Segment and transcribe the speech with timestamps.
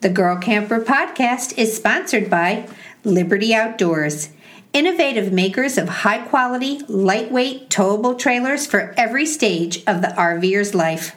[0.00, 2.68] The Girl Camper podcast is sponsored by
[3.02, 4.28] Liberty Outdoors,
[4.72, 11.16] innovative makers of high quality, lightweight, towable trailers for every stage of the RVer's life.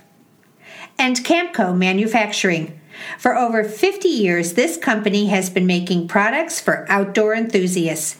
[0.97, 2.81] And Camco Manufacturing.
[3.19, 8.19] For over 50 years, this company has been making products for outdoor enthusiasts.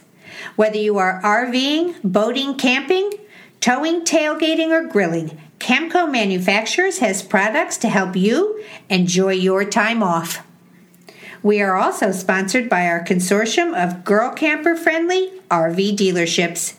[0.54, 3.10] Whether you are RVing, boating, camping,
[3.58, 10.46] towing, tailgating, or grilling, Camco Manufacturers has products to help you enjoy your time off.
[11.42, 16.74] We are also sponsored by our consortium of girl camper friendly RV dealerships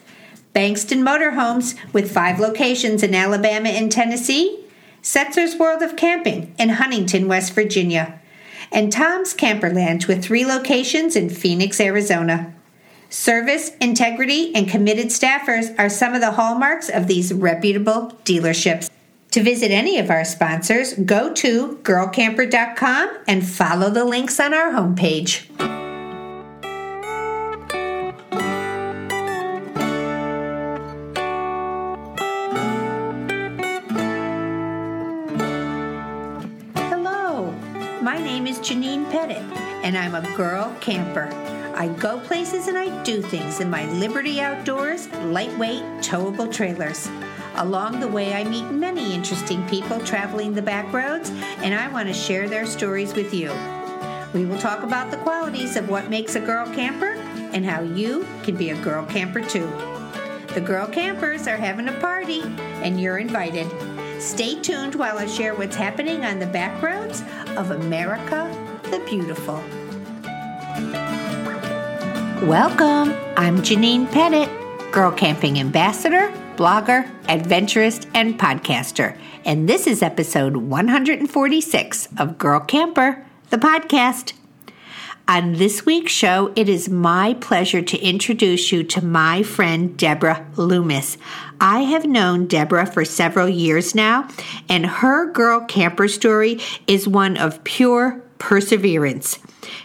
[0.53, 4.63] Bankston Motorhomes, with five locations in Alabama and Tennessee,
[5.01, 8.19] Setzer's World of Camping in Huntington, West Virginia,
[8.71, 12.53] and Tom's Camperland, with three locations in Phoenix, Arizona.
[13.09, 18.89] Service, integrity, and committed staffers are some of the hallmarks of these reputable dealerships.
[19.33, 24.71] To visit any of our sponsors, go to girlcamper.com and follow the links on our
[24.71, 25.47] homepage.
[36.75, 37.51] Hello,
[38.03, 39.41] my name is Janine Pettit,
[39.83, 41.27] and I'm a girl camper.
[41.75, 47.09] I go places and I do things in my Liberty Outdoors lightweight towable trailers.
[47.55, 52.07] Along the way, I meet many interesting people traveling the back roads, and I want
[52.07, 53.51] to share their stories with you.
[54.33, 57.13] We will talk about the qualities of what makes a girl camper
[57.53, 59.71] and how you can be a girl camper too.
[60.55, 62.41] The girl campers are having a party,
[62.81, 63.67] and you're invited.
[64.19, 67.21] Stay tuned while I share what's happening on the back roads
[67.55, 68.49] of America
[68.89, 69.55] the Beautiful.
[72.47, 73.15] Welcome.
[73.37, 74.49] I'm Janine Pettit,
[74.91, 79.17] Girl Camping Ambassador, blogger, adventurist, and podcaster.
[79.45, 84.33] And this is episode 146 of Girl Camper, the podcast.
[85.27, 90.45] On this week's show, it is my pleasure to introduce you to my friend Deborah
[90.57, 91.17] Loomis.
[91.61, 94.27] I have known Deborah for several years now,
[94.67, 99.39] and her girl camper story is one of pure perseverance.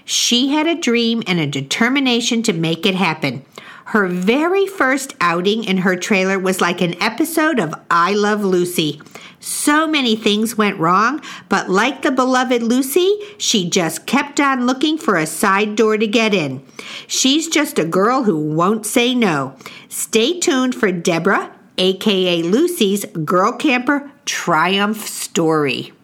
[0.04, 3.44] She had a dream and a determination to make it happen.
[3.92, 9.00] Her very first outing in her trailer was like an episode of I Love Lucy.
[9.40, 14.98] So many things went wrong, but like the beloved Lucy, she just kept on looking
[14.98, 16.62] for a side door to get in.
[17.06, 19.56] She's just a girl who won't say no.
[19.88, 25.94] Stay tuned for Deborah, aka Lucy's Girl Camper Triumph story.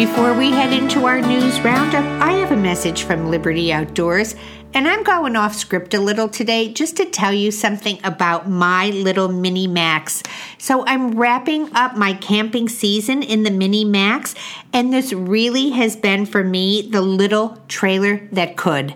[0.00, 4.34] Before we head into our news roundup, I have a message from Liberty Outdoors,
[4.72, 8.88] and I'm going off script a little today just to tell you something about my
[8.88, 10.22] little Mini Max.
[10.56, 14.34] So, I'm wrapping up my camping season in the Mini Max,
[14.72, 18.94] and this really has been for me the little trailer that could.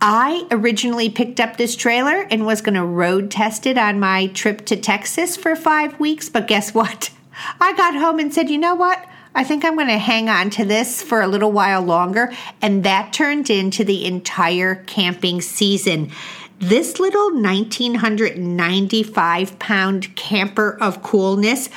[0.00, 4.28] I originally picked up this trailer and was going to road test it on my
[4.28, 7.10] trip to Texas for five weeks, but guess what?
[7.60, 9.04] I got home and said, you know what?
[9.34, 12.32] I think I'm going to hang on to this for a little while longer.
[12.60, 16.12] And that turned into the entire camping season.
[16.58, 21.70] This little 1995 pound camper of coolness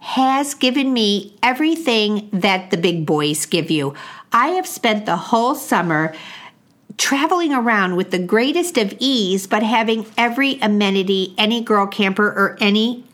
[0.00, 3.94] has given me everything that the big boys give you.
[4.32, 6.12] I have spent the whole summer
[6.96, 12.56] traveling around with the greatest of ease, but having every amenity any girl camper or
[12.60, 13.04] any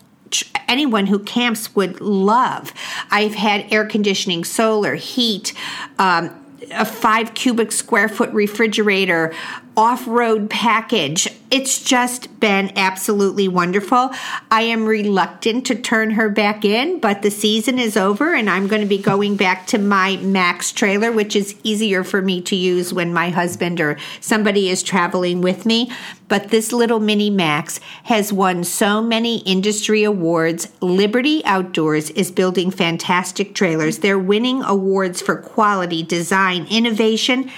[0.68, 2.72] anyone who camps would love.
[3.10, 5.52] I've had air conditioning, solar, heat,
[5.98, 6.34] um,
[6.72, 9.34] a five cubic square foot refrigerator,
[9.78, 11.28] off road package.
[11.52, 14.10] It's just been absolutely wonderful.
[14.50, 18.66] I am reluctant to turn her back in, but the season is over and I'm
[18.66, 22.56] going to be going back to my Max trailer, which is easier for me to
[22.56, 25.92] use when my husband or somebody is traveling with me.
[26.26, 30.72] But this little mini Max has won so many industry awards.
[30.80, 33.98] Liberty Outdoors is building fantastic trailers.
[33.98, 37.48] They're winning awards for quality, design, innovation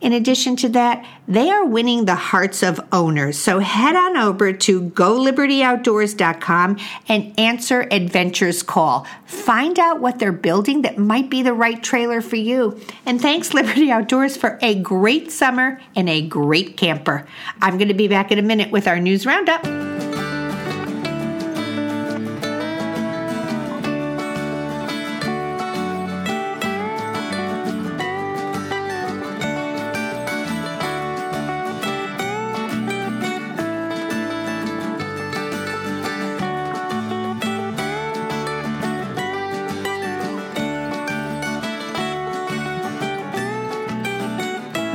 [0.00, 3.38] In addition to that, they are winning the hearts of owners.
[3.38, 9.06] So head on over to golibertyoutdoors.com and answer Adventure's call.
[9.26, 12.80] Find out what they're building that might be the right trailer for you.
[13.04, 17.26] And thanks, Liberty Outdoors, for a great summer and a great camper.
[17.60, 20.09] I'm going to be back in a minute with our news roundup.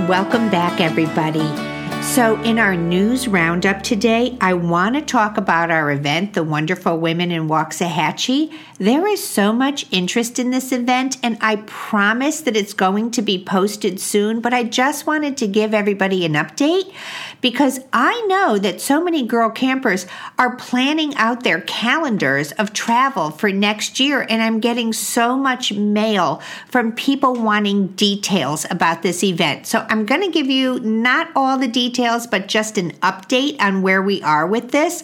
[0.07, 1.74] Welcome back, everybody.
[2.15, 6.97] So, in our news roundup today, I want to talk about our event, The Wonderful
[6.97, 8.53] Women in Waxahachie.
[8.77, 13.21] There is so much interest in this event, and I promise that it's going to
[13.21, 14.39] be posted soon.
[14.39, 16.93] But I just wanted to give everybody an update
[17.41, 20.07] because I know that so many girl campers
[20.39, 25.73] are planning out their calendars of travel for next year, and I'm getting so much
[25.73, 29.67] mail from people wanting details about this event.
[29.67, 33.59] So, I'm going to give you not all the details details, but just an update
[33.59, 35.03] on where we are with this.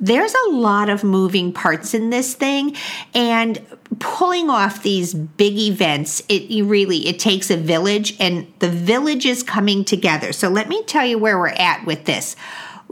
[0.00, 2.76] There's a lot of moving parts in this thing,
[3.14, 3.60] and
[4.00, 9.42] pulling off these big events, it really it takes a village, and the village is
[9.42, 10.32] coming together.
[10.32, 12.34] So let me tell you where we're at with this.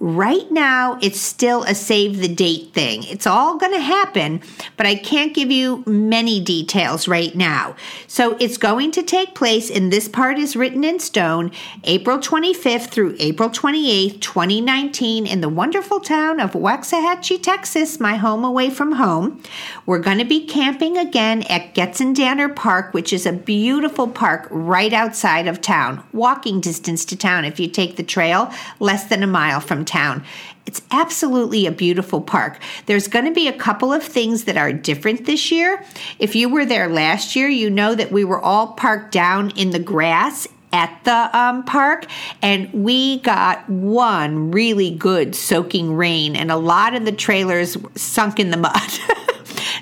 [0.03, 3.03] Right now, it's still a save the date thing.
[3.05, 4.41] It's all going to happen,
[4.79, 7.77] but I can't give you many details right now.
[8.07, 11.53] So it's going to take place, and this part is written in stone,
[11.85, 18.43] April 25th through April 28th, 2019, in the wonderful town of Waxahachie, Texas, my home
[18.43, 19.43] away from home.
[19.85, 24.95] We're going to be camping again at Getzendanner Park, which is a beautiful park right
[24.95, 29.27] outside of town, walking distance to town if you take the trail, less than a
[29.27, 30.25] mile from town.
[30.67, 32.61] It's absolutely a beautiful park.
[32.87, 35.85] There's going to be a couple of things that are different this year.
[36.19, 39.71] If you were there last year, you know that we were all parked down in
[39.71, 42.07] the grass at the um, park,
[42.41, 48.39] and we got one really good soaking rain, and a lot of the trailers sunk
[48.39, 48.91] in the mud.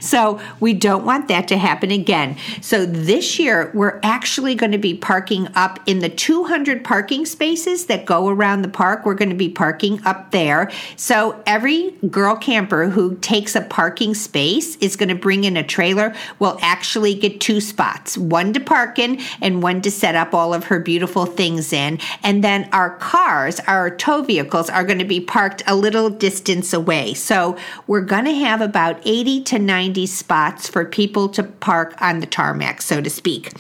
[0.08, 2.38] So we don't want that to happen again.
[2.62, 7.86] So this year, we're actually going to be parking up in the 200 parking spaces
[7.86, 9.04] that go around the park.
[9.04, 10.70] We're going to be parking up there.
[10.96, 15.62] So every girl camper who takes a parking space is going to bring in a
[15.62, 20.32] trailer will actually get two spots one to park in and one to set up
[20.32, 21.98] all of her beautiful things in.
[22.22, 26.72] And then our cars, our tow vehicles, are going to be parked a little distance
[26.72, 27.12] away.
[27.12, 32.00] So we're going to have about 80 to 90 90 spots for people to park
[32.00, 33.52] on the tarmac, so to speak.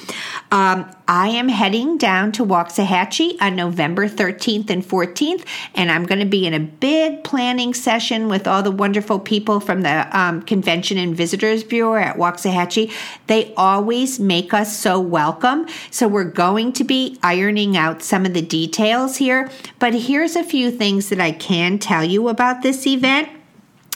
[0.52, 5.44] Um, I am heading down to Waxahachie on November 13th and 14th,
[5.74, 9.58] and I'm going to be in a big planning session with all the wonderful people
[9.58, 12.92] from the um, Convention and Visitors Bureau at Waxahachie.
[13.26, 15.66] They always make us so welcome.
[15.90, 20.44] So we're going to be ironing out some of the details here, but here's a
[20.44, 23.37] few things that I can tell you about this event.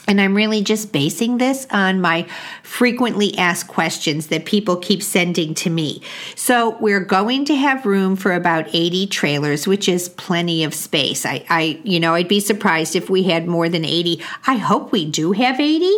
[0.07, 2.27] And I'm really just basing this on my
[2.61, 6.01] frequently asked questions that people keep sending to me.
[6.35, 11.25] So we're going to have room for about 80 trailers, which is plenty of space.
[11.25, 14.21] I, I you know, I'd be surprised if we had more than 80.
[14.45, 15.89] I hope we do have 80.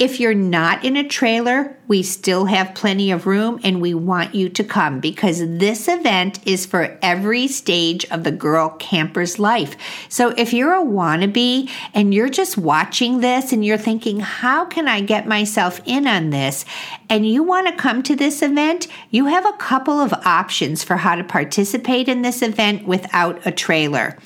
[0.00, 4.34] If you're not in a trailer, we still have plenty of room and we want
[4.34, 9.76] you to come because this event is for every stage of the girl camper's life.
[10.08, 14.88] So if you're a wannabe and you're just watching this and you're thinking, how can
[14.88, 16.64] I get myself in on this?
[17.10, 20.96] And you want to come to this event, you have a couple of options for
[20.96, 24.16] how to participate in this event without a trailer.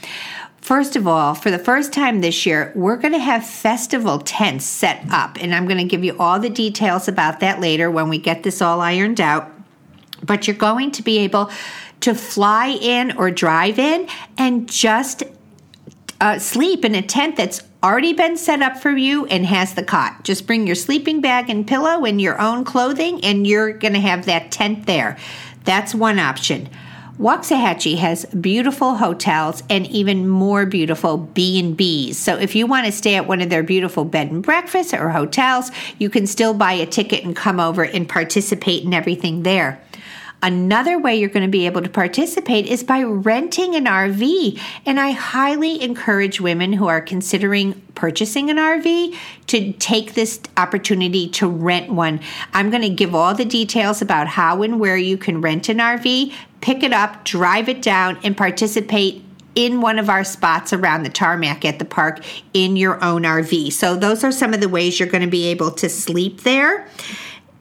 [0.65, 4.65] First of all, for the first time this year, we're going to have festival tents
[4.65, 8.09] set up, and I'm going to give you all the details about that later when
[8.09, 9.53] we get this all ironed out.
[10.23, 11.51] But you're going to be able
[12.01, 15.25] to fly in or drive in and just
[16.19, 19.83] uh, sleep in a tent that's already been set up for you and has the
[19.83, 20.25] cot.
[20.25, 24.01] Just bring your sleeping bag and pillow and your own clothing, and you're going to
[24.01, 25.19] have that tent there.
[25.65, 26.71] That's one option.
[27.19, 32.15] Waxahachie has beautiful hotels and even more beautiful B&Bs.
[32.17, 35.11] So if you want to stay at one of their beautiful bed and breakfasts or
[35.11, 39.81] hotels, you can still buy a ticket and come over and participate in everything there.
[40.43, 44.61] Another way you're going to be able to participate is by renting an RV.
[44.85, 49.17] And I highly encourage women who are considering purchasing an RV
[49.47, 52.21] to take this opportunity to rent one.
[52.53, 55.79] I'm going to give all the details about how and where you can rent an
[55.79, 59.23] RV pick it up, drive it down, and participate
[59.55, 63.71] in one of our spots around the tarmac at the park in your own RV.
[63.71, 66.89] So, those are some of the ways you're going to be able to sleep there.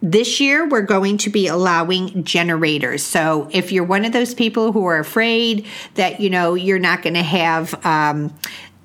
[0.01, 3.03] This year, we're going to be allowing generators.
[3.03, 7.03] So, if you're one of those people who are afraid that, you know, you're not
[7.03, 8.33] going to have, um,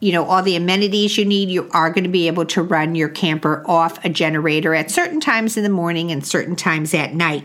[0.00, 2.94] you know all the amenities you need you are going to be able to run
[2.94, 7.14] your camper off a generator at certain times in the morning and certain times at
[7.14, 7.42] night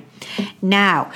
[0.61, 1.11] now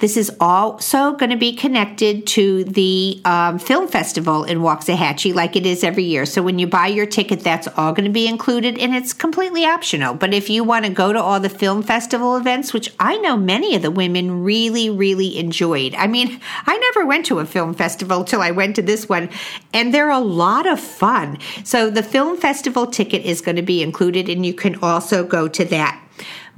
[0.00, 5.56] this is also going to be connected to the um, film festival in Waxahachie, like
[5.56, 6.26] it is every year.
[6.26, 9.64] So when you buy your ticket, that's all going to be included, and it's completely
[9.64, 10.14] optional.
[10.14, 13.36] But if you want to go to all the film festival events, which I know
[13.36, 15.94] many of the women really, really enjoyed.
[15.94, 19.28] I mean, I never went to a film festival till I went to this one,
[19.74, 21.38] and they're a lot of fun.
[21.62, 25.46] So the film festival ticket is going to be included, and you can also go
[25.48, 26.02] to that.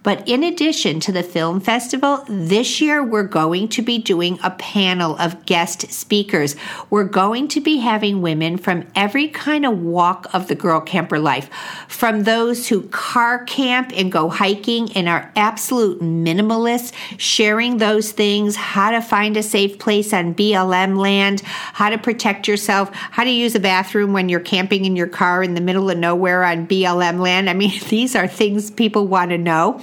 [0.03, 4.51] But in addition to the film festival, this year we're going to be doing a
[4.51, 6.57] panel of guest speakers.
[6.91, 11.21] We're going to be having women from every kind of walk of the girl camper
[11.21, 11.49] life,
[11.87, 18.57] from those who car camp and go hiking and are absolute minimalists, sharing those things,
[18.57, 23.31] how to find a safe place on BLM land, how to protect yourself, how to
[23.31, 26.67] use a bathroom when you're camping in your car in the middle of nowhere on
[26.67, 27.49] BLM land.
[27.49, 29.81] I mean, these are things people want to know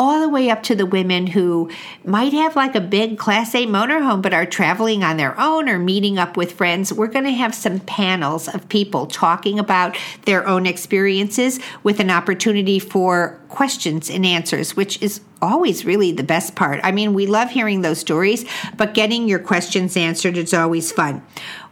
[0.00, 1.70] all the way up to the women who
[2.06, 5.78] might have like a big Class A motorhome but are traveling on their own or
[5.78, 6.90] meeting up with friends.
[6.90, 12.10] We're going to have some panels of people talking about their own experiences with an
[12.10, 16.80] opportunity for questions and answers, which is always really the best part.
[16.82, 18.44] I mean, we love hearing those stories,
[18.76, 21.22] but getting your questions answered is always fun.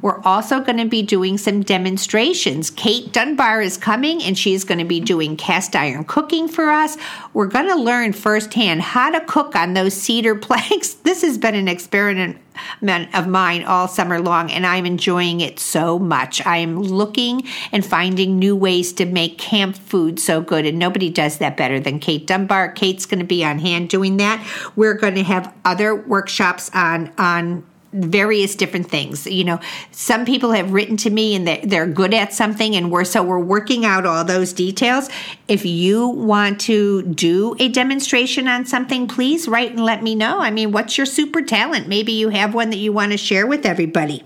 [0.00, 2.70] We're also going to be doing some demonstrations.
[2.70, 6.96] Kate Dunbar is coming and she's going to be doing cast iron cooking for us.
[7.34, 10.94] We're going to learn firsthand how to cook on those cedar planks.
[10.94, 12.38] This has been an experiment
[12.82, 16.44] of mine all summer long, and I'm enjoying it so much.
[16.46, 21.10] I am looking and finding new ways to make camp food so good, and nobody
[21.10, 22.72] does that better than Kate Dunbar.
[22.72, 24.46] Kate's going to be on hand doing that.
[24.76, 27.64] We're going to have other workshops on on
[28.04, 29.26] various different things.
[29.26, 29.60] You know,
[29.92, 33.22] some people have written to me and they're, they're good at something, and we're so
[33.22, 35.08] we're working out all those details.
[35.46, 40.40] If you want to do a demonstration on something, please write and let me know.
[40.40, 41.88] I mean, what's your super talent?
[41.88, 44.24] Maybe you have one that you want to share with everybody.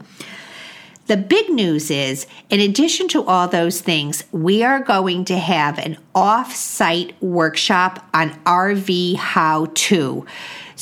[1.06, 5.78] The big news is, in addition to all those things, we are going to have
[5.78, 10.24] an off site workshop on RV how to.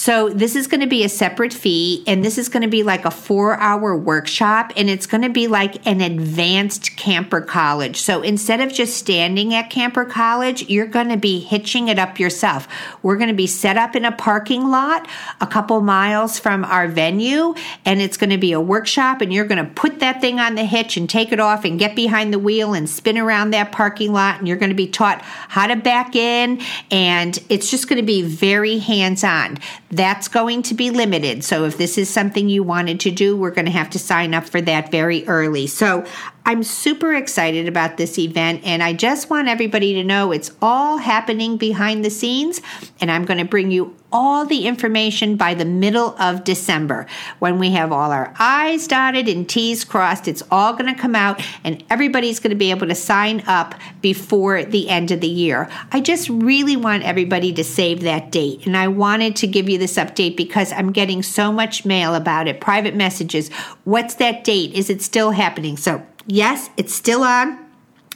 [0.01, 2.83] So this is going to be a separate fee and this is going to be
[2.83, 8.01] like a 4-hour workshop and it's going to be like an advanced camper college.
[8.01, 12.19] So instead of just standing at camper college, you're going to be hitching it up
[12.19, 12.67] yourself.
[13.03, 15.07] We're going to be set up in a parking lot
[15.39, 17.53] a couple miles from our venue
[17.85, 20.55] and it's going to be a workshop and you're going to put that thing on
[20.55, 23.71] the hitch and take it off and get behind the wheel and spin around that
[23.71, 26.59] parking lot and you're going to be taught how to back in
[26.91, 29.59] and it's just going to be very hands-on.
[29.93, 31.43] That's going to be limited.
[31.43, 34.35] So if this is something you wanted to do, we're going to have to sign
[34.35, 35.67] up for that very early.
[35.67, 36.07] So
[36.47, 40.99] I'm super excited about this event, and I just want everybody to know it's all
[40.99, 42.61] happening behind the scenes,
[43.01, 47.07] and I'm going to bring you all the information by the middle of December.
[47.39, 51.15] When we have all our I's dotted and T's crossed, it's all going to come
[51.15, 55.29] out, and everybody's going to be able to sign up before the end of the
[55.29, 55.69] year.
[55.93, 59.79] I just really want everybody to save that date, and I wanted to give you
[59.79, 63.51] this update because I'm getting so much mail about it, private messages.
[63.85, 64.75] What's that date?
[64.75, 65.77] Is it still happening?
[65.77, 67.59] So, yes, it's still on.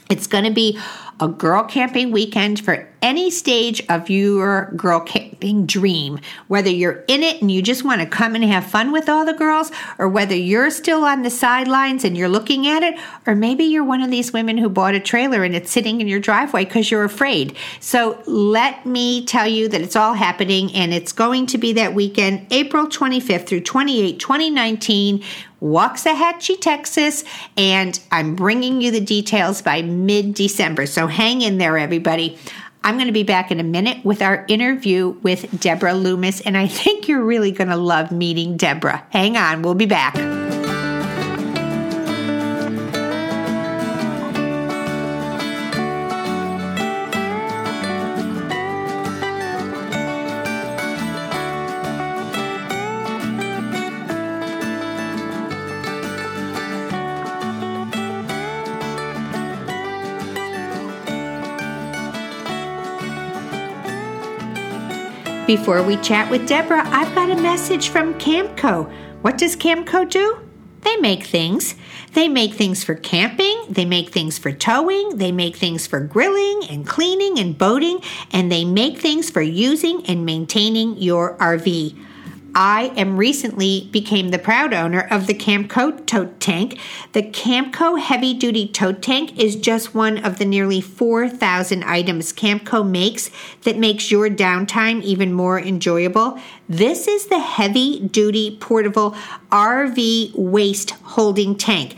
[0.09, 0.79] It's going to be
[1.19, 4.99] a girl camping weekend for any stage of your girl
[5.45, 8.91] camping dream, whether you're in it and you just want to come and have fun
[8.91, 12.81] with all the girls, or whether you're still on the sidelines and you're looking at
[12.81, 16.01] it, or maybe you're one of these women who bought a trailer and it's sitting
[16.01, 17.55] in your driveway because you're afraid.
[17.79, 21.93] So let me tell you that it's all happening and it's going to be that
[21.93, 25.23] weekend, April 25th through 28, 2019.
[25.61, 27.23] Waxahachie, Texas,
[27.57, 30.85] and I'm bringing you the details by mid December.
[30.85, 32.37] So hang in there, everybody.
[32.85, 36.55] I'm going to be back in a minute with our interview with Deborah Loomis, and
[36.55, 39.03] I think you're really going to love meeting Deborah.
[39.09, 40.15] Hang on, we'll be back.
[65.47, 68.91] Before we chat with Deborah, I've got a message from Camco.
[69.21, 70.39] What does Camco do?
[70.81, 71.75] They make things.
[72.13, 76.67] They make things for camping, they make things for towing, they make things for grilling
[76.69, 77.99] and cleaning and boating,
[78.31, 81.95] and they make things for using and maintaining your RV.
[82.57, 86.79] I am recently became the proud owner of the Camco tote tank.
[87.11, 92.89] The Camco heavy duty tote tank is just one of the nearly 4,000 items Camco
[92.89, 93.29] makes
[93.63, 96.39] that makes your downtime even more enjoyable.
[96.69, 99.11] This is the heavy duty portable
[99.51, 101.97] RV waste holding tank.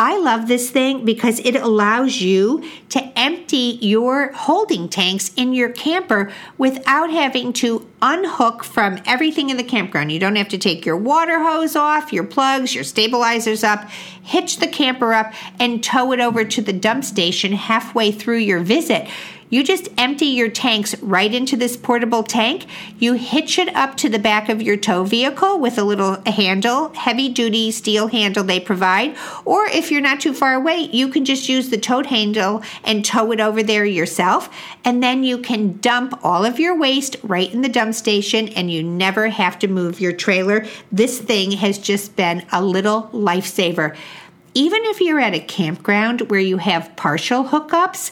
[0.00, 5.70] I love this thing because it allows you to empty your holding tanks in your
[5.70, 10.12] camper without having to unhook from everything in the campground.
[10.12, 13.90] You don't have to take your water hose off, your plugs, your stabilizers up,
[14.22, 18.60] hitch the camper up, and tow it over to the dump station halfway through your
[18.60, 19.08] visit.
[19.50, 22.66] You just empty your tanks right into this portable tank.
[22.98, 26.92] You hitch it up to the back of your tow vehicle with a little handle,
[26.94, 29.16] heavy duty steel handle they provide.
[29.46, 33.04] Or if you're not too far away, you can just use the tote handle and
[33.04, 34.50] tow it over there yourself.
[34.84, 38.70] And then you can dump all of your waste right in the dump station and
[38.70, 40.66] you never have to move your trailer.
[40.92, 43.96] This thing has just been a little lifesaver
[44.54, 48.10] even if you're at a campground where you have partial hookups,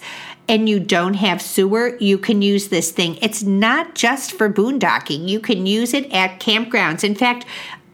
[0.48, 3.18] and you don't have sewer, you can use this thing.
[3.20, 7.04] It's not just for boondocking, you can use it at campgrounds.
[7.04, 7.44] In fact,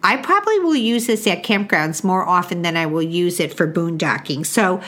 [0.03, 3.71] I probably will use this at campgrounds more often than I will use it for
[3.71, 4.45] boondocking.
[4.45, 4.83] So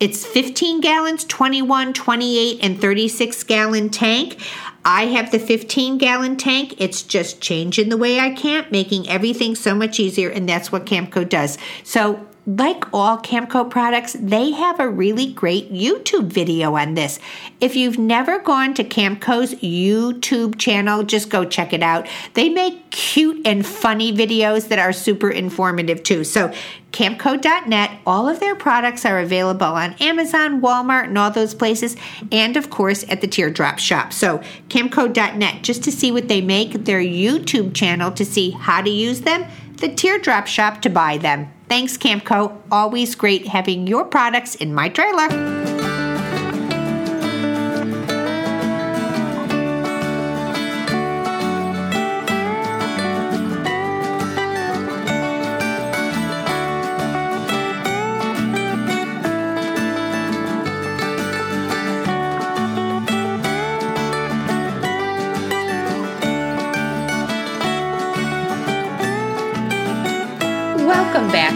[0.00, 4.38] it's 15 gallons, 21, 28, and 36 gallon tank.
[4.84, 6.74] I have the 15 gallon tank.
[6.78, 10.84] It's just changing the way I camp, making everything so much easier, and that's what
[10.84, 11.58] Camco does.
[11.84, 17.18] So like all Camco products, they have a really great YouTube video on this.
[17.60, 22.06] If you've never gone to Camco's YouTube channel, just go check it out.
[22.34, 26.22] They make cute and funny videos that are super informative too.
[26.24, 26.52] So,
[26.92, 31.96] Camco.net, all of their products are available on Amazon, Walmart, and all those places,
[32.30, 34.12] and of course at the Teardrop Shop.
[34.12, 38.90] So, Camco.net, just to see what they make, their YouTube channel to see how to
[38.90, 39.44] use them,
[39.78, 41.53] the Teardrop Shop to buy them.
[41.68, 42.60] Thanks, Camco.
[42.70, 45.93] Always great having your products in my trailer.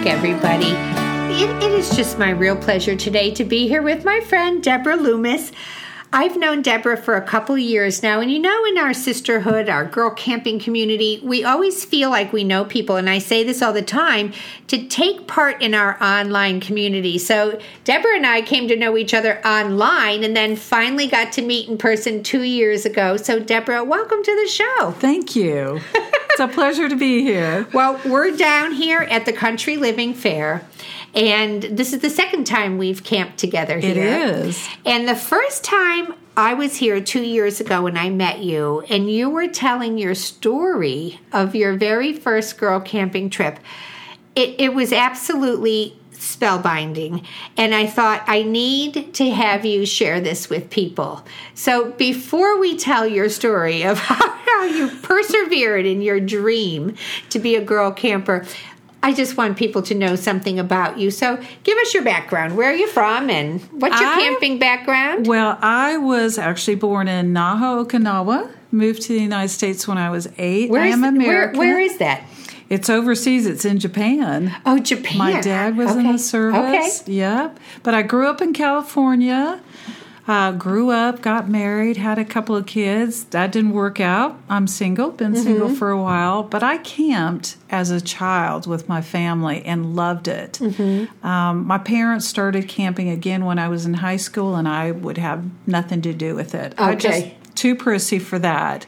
[0.08, 0.70] Everybody.
[1.34, 4.96] It, it is just my real pleasure today to be here with my friend Deborah
[4.96, 5.52] Loomis.
[6.14, 9.84] I've known Deborah for a couple years now, and you know, in our sisterhood, our
[9.84, 13.74] girl camping community, we always feel like we know people, and I say this all
[13.74, 14.32] the time
[14.68, 17.18] to take part in our online community.
[17.18, 21.42] So, Deborah and I came to know each other online and then finally got to
[21.42, 23.18] meet in person two years ago.
[23.18, 24.92] So, Deborah, welcome to the show.
[24.92, 25.82] Thank you.
[26.40, 27.66] it's a pleasure to be here.
[27.72, 30.64] Well, we're down here at the Country Living Fair.
[31.12, 33.90] And this is the second time we've camped together here.
[33.90, 34.68] It is.
[34.86, 39.10] And the first time I was here two years ago when I met you, and
[39.10, 43.58] you were telling your story of your very first girl camping trip.
[44.36, 45.97] It, it was absolutely
[46.38, 47.24] spellbinding.
[47.56, 51.24] And I thought, I need to have you share this with people.
[51.54, 56.94] So before we tell your story of how you persevered in your dream
[57.30, 58.44] to be a girl camper,
[59.02, 61.10] I just want people to know something about you.
[61.10, 62.56] So give us your background.
[62.56, 65.26] Where are you from and what's your I, camping background?
[65.26, 68.50] Well, I was actually born in Naha, Okinawa.
[68.70, 70.68] Moved to the United States when I was eight.
[70.68, 71.58] Where I am American.
[71.58, 72.22] Where, where is that?
[72.68, 73.46] It's overseas.
[73.46, 74.54] It's in Japan.
[74.66, 75.18] Oh, Japan.
[75.18, 76.00] My dad was okay.
[76.00, 77.02] in the service.
[77.02, 77.12] Okay.
[77.12, 77.58] Yep.
[77.82, 79.60] But I grew up in California.
[80.26, 83.24] Uh, grew up, got married, had a couple of kids.
[83.24, 84.38] That didn't work out.
[84.50, 85.42] I'm single, been mm-hmm.
[85.42, 90.28] single for a while, but I camped as a child with my family and loved
[90.28, 90.58] it.
[90.60, 91.26] Mm-hmm.
[91.26, 95.16] Um, my parents started camping again when I was in high school, and I would
[95.16, 96.74] have nothing to do with it.
[96.74, 96.82] Okay.
[96.82, 98.84] I just too prissy for that.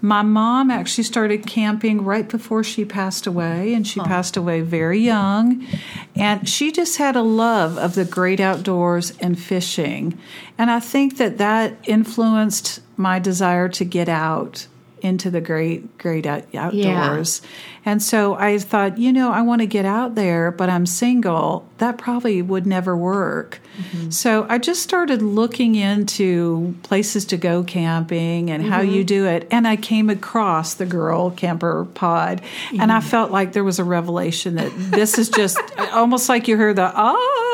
[0.00, 5.00] My mom actually started camping right before she passed away, and she passed away very
[5.00, 5.66] young.
[6.14, 10.16] And she just had a love of the great outdoors and fishing.
[10.56, 14.66] And I think that that influenced my desire to get out
[15.02, 17.42] into the great, great outdoors.
[17.42, 17.48] Yeah.
[17.84, 21.66] And so I thought, you know, I want to get out there, but I'm single.
[21.78, 23.60] That probably would never work.
[23.78, 24.10] Mm-hmm.
[24.10, 28.72] So I just started looking into places to go camping and mm-hmm.
[28.72, 29.48] how you do it.
[29.50, 32.42] And I came across the Girl Camper Pod.
[32.42, 32.80] Mm-hmm.
[32.80, 35.58] And I felt like there was a revelation that this is just
[35.92, 37.47] almost like you hear the, ah.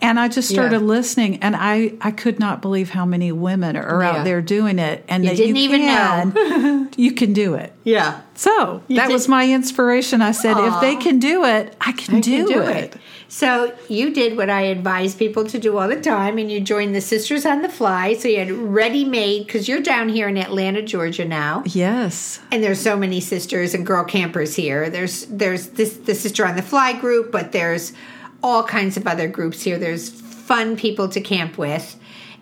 [0.00, 0.86] And I just started yeah.
[0.86, 4.10] listening, and I, I could not believe how many women are yeah.
[4.10, 7.54] out there doing it, and you that didn't you even can, know you can do
[7.54, 7.72] it.
[7.84, 8.20] Yeah.
[8.34, 9.12] So you that did.
[9.14, 10.20] was my inspiration.
[10.20, 10.74] I said, Aww.
[10.74, 12.94] if they can do it, I can, I do, can do it.
[12.94, 12.96] it.
[13.28, 16.94] So you did what I advise people to do all the time, and you joined
[16.94, 18.14] the Sisters on the Fly.
[18.14, 21.62] So you had ready made because you're down here in Atlanta, Georgia now.
[21.66, 22.40] Yes.
[22.50, 24.90] And there's so many sisters and girl campers here.
[24.90, 27.92] There's there's this the Sister on the Fly group, but there's
[28.42, 29.78] all kinds of other groups here.
[29.78, 31.98] There's fun people to camp with.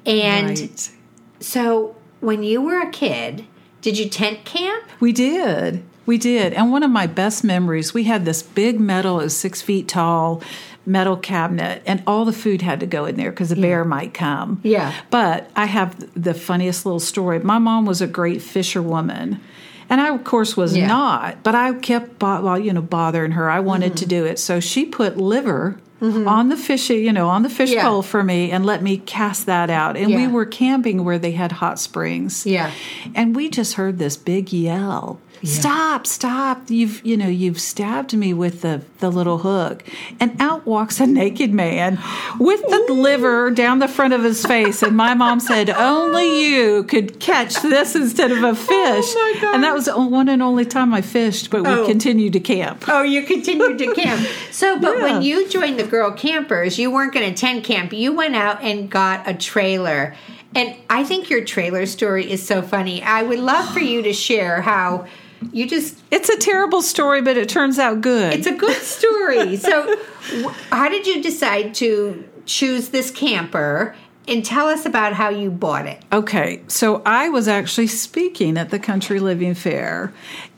[0.06, 0.90] And right.
[1.40, 3.46] so when you were a kid,
[3.80, 4.84] did you tent camp?
[5.00, 5.84] We did.
[6.06, 6.52] We did.
[6.52, 9.88] And one of my best memories, we had this big metal, it was six feet
[9.88, 10.42] tall,
[10.86, 13.62] metal cabinet, and all the food had to go in there because a yeah.
[13.62, 14.60] bear might come.
[14.62, 14.94] Yeah.
[15.10, 17.38] But I have the funniest little story.
[17.38, 19.40] My mom was a great fisherwoman.
[19.88, 20.86] And I, of course, was yeah.
[20.86, 23.50] not, but I kept, well, you know, bothering her.
[23.50, 23.96] I wanted mm-hmm.
[23.96, 26.28] to do it, so she put liver mm-hmm.
[26.28, 27.82] on the fishy, you know, on the fish yeah.
[27.82, 29.96] pole for me and let me cast that out.
[29.96, 30.16] And yeah.
[30.16, 32.46] we were camping where they had hot springs.
[32.46, 32.72] Yeah.
[33.14, 36.70] And we just heard this big yell Stop, stop.
[36.70, 39.84] You've you know, you've stabbed me with the, the little hook.
[40.18, 41.98] And out walks a naked man
[42.38, 42.94] with the Ooh.
[42.94, 44.82] liver down the front of his face.
[44.82, 49.12] And my mom said, Only you could catch this instead of a oh, fish.
[49.16, 51.86] Oh and that was the one and only time I fished, but we oh.
[51.86, 52.84] continued to camp.
[52.88, 54.26] Oh, you continued to camp.
[54.50, 55.02] So but yeah.
[55.02, 57.92] when you joined the girl campers, you weren't gonna tent camp.
[57.92, 60.14] You went out and got a trailer.
[60.54, 63.02] And I think your trailer story is so funny.
[63.02, 65.06] I would love for you to share how
[65.52, 68.32] you just it's a terrible story but it turns out good.
[68.34, 69.56] It's a good story.
[69.56, 69.96] So
[70.70, 75.86] how did you decide to choose this camper and tell us about how you bought
[75.86, 76.02] it.
[76.12, 80.12] Okay, so I was actually speaking at the Country Living Fair,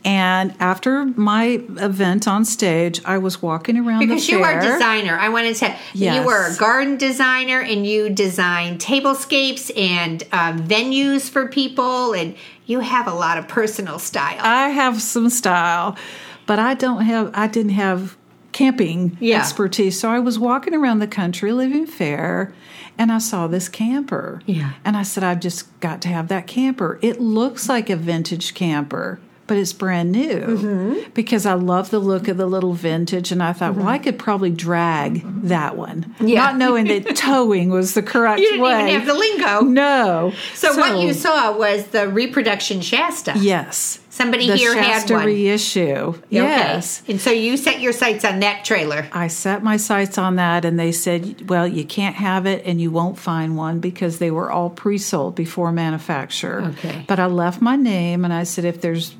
[0.05, 5.17] and after my event on stage, I was walking around because you are a designer.
[5.17, 6.15] I want to say yes.
[6.15, 12.35] you were a garden designer, and you design tablescapes and um, venues for people, and
[12.65, 14.39] you have a lot of personal style.
[14.39, 15.97] I have some style,
[16.45, 17.31] but I don't have.
[17.33, 18.17] I didn't have
[18.57, 19.37] camping yeah.
[19.39, 22.51] expertise, so I was walking around the Country Living Fair
[22.97, 24.41] and I saw this camper.
[24.47, 24.73] Yeah.
[24.83, 26.97] And I said, I've just got to have that camper.
[27.03, 31.11] It looks like a vintage camper, but it's brand new mm-hmm.
[31.13, 33.31] because I love the look of the little vintage.
[33.31, 33.81] And I thought, mm-hmm.
[33.81, 36.15] well, I could probably drag that one.
[36.19, 36.45] Yeah.
[36.45, 38.89] Not knowing that towing was the correct you didn't way.
[38.89, 39.61] even have the lingo.
[39.61, 40.33] No.
[40.55, 43.33] So, so what you saw was the reproduction Shasta.
[43.37, 43.99] Yes.
[44.17, 45.25] Somebody the here Shasta had one.
[45.27, 46.19] reissue.
[46.31, 47.03] Yes.
[47.07, 49.07] And so you set your sights on that trailer.
[49.11, 52.81] I set my sights on that, and they said, well, you can't have it and
[52.81, 56.61] you won't find one because they were all pre sold before manufacture.
[56.61, 57.05] Okay.
[57.07, 59.15] But I left my name and I said, if there's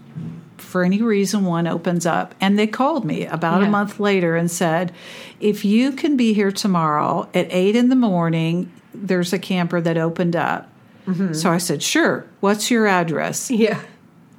[0.58, 2.34] for any reason one opens up.
[2.42, 3.68] And they called me about yeah.
[3.68, 4.92] a month later and said,
[5.40, 9.98] if you can be here tomorrow at eight in the morning, there's a camper that
[9.98, 10.72] opened up.
[11.06, 11.34] Mm-hmm.
[11.34, 12.26] So I said, sure.
[12.40, 13.52] What's your address?
[13.52, 13.80] Yeah.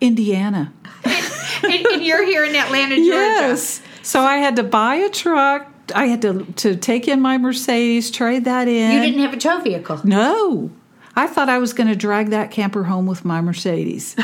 [0.00, 0.72] Indiana.
[1.04, 3.08] and, and, you're here in Atlanta, Georgia.
[3.08, 3.82] Yes.
[4.02, 5.70] So I had to buy a truck.
[5.94, 8.92] I had to to take in my Mercedes, trade that in.
[8.92, 10.00] You didn't have a tow vehicle.
[10.04, 10.70] No.
[11.16, 14.14] I thought I was going to drag that camper home with my Mercedes.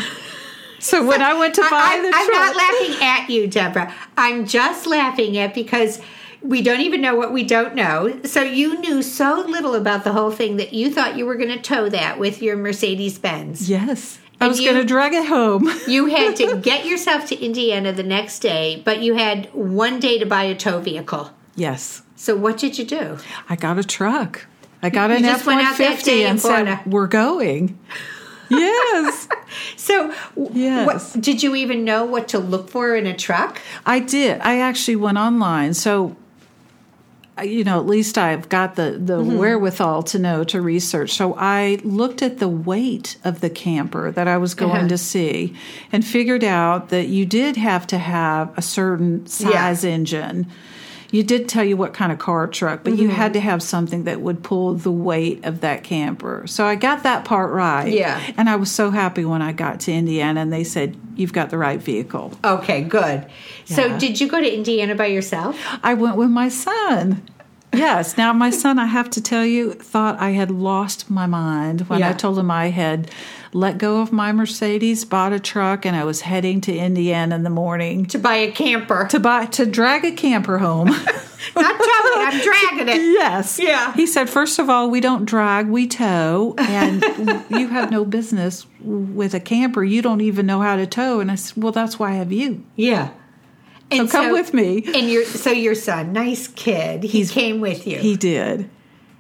[0.79, 3.95] so when I went to buy I, the truck, I'm not laughing at you, Deborah.
[4.17, 6.01] I'm just laughing at because
[6.41, 8.21] we don't even know what we don't know.
[8.25, 11.49] So you knew so little about the whole thing that you thought you were going
[11.49, 13.69] to tow that with your Mercedes Benz.
[13.69, 14.21] Yes.
[14.45, 15.71] I was going to drag it home.
[15.89, 20.19] you had to get yourself to Indiana the next day, but you had one day
[20.19, 21.31] to buy a tow vehicle.
[21.57, 22.03] Yes.
[22.17, 23.19] So what did you do?
[23.49, 24.47] I got a truck.
[24.83, 27.79] I got an F one fifty and said, "We're going."
[28.51, 29.29] yes.
[29.77, 30.15] so,
[30.53, 31.15] yes.
[31.15, 33.61] What, did you even know what to look for in a truck?
[33.87, 34.41] I did.
[34.41, 35.75] I actually went online.
[35.75, 36.17] So
[37.43, 39.39] you know, at least I've got the, the mm-hmm.
[39.39, 41.13] wherewithal to know to research.
[41.13, 44.89] So I looked at the weight of the camper that I was going uh-huh.
[44.89, 45.55] to see
[45.91, 49.91] and figured out that you did have to have a certain size yeah.
[49.91, 50.47] engine
[51.15, 53.03] you did tell you what kind of car truck, but mm-hmm.
[53.03, 56.45] you had to have something that would pull the weight of that camper.
[56.49, 57.87] So I got that part right.
[57.87, 58.21] Yeah.
[58.37, 61.51] And I was so happy when I got to Indiana and they said, You've got
[61.51, 62.33] the right vehicle.
[62.43, 63.25] Okay, good.
[63.67, 63.77] Yeah.
[63.77, 65.57] So did you go to Indiana by yourself?
[65.85, 67.23] I went with my son.
[67.73, 68.17] Yes.
[68.17, 72.01] Now, my son, I have to tell you, thought I had lost my mind when
[72.01, 72.11] Yeah.
[72.11, 73.09] I told him I had
[73.55, 77.43] let go of my Mercedes, bought a truck, and I was heading to Indiana in
[77.45, 79.07] the morning To buy a camper.
[79.11, 80.89] to buy to drag a camper home.
[81.57, 82.97] Not towing I'm dragging it.
[83.03, 83.59] yes.
[83.63, 83.93] Yeah.
[83.95, 87.03] He said, first of all, we don't drag, we tow, and
[87.51, 89.85] you have no business with a camper.
[89.85, 91.21] You don't even know how to tow.
[91.21, 92.65] And I said, well, that's why I have you.
[92.77, 93.11] Yeah.
[93.91, 94.83] And So come with me.
[94.95, 97.99] And your so your son, nice kid, he came with you.
[97.99, 98.69] He did.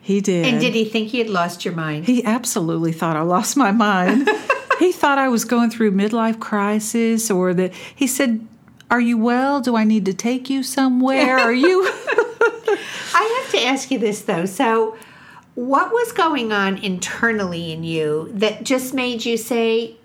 [0.04, 0.46] He did.
[0.46, 2.04] and did he think he had lost your mind?
[2.04, 4.28] He absolutely thought I lost my mind.
[4.78, 8.46] he thought I was going through midlife crisis or that he said,
[8.90, 9.60] Are you well?
[9.60, 11.38] Do I need to take you somewhere?
[11.38, 11.84] Are you
[13.16, 14.44] I have to ask you this though.
[14.46, 14.96] So,
[15.54, 19.96] what was going on internally in you that just made you say,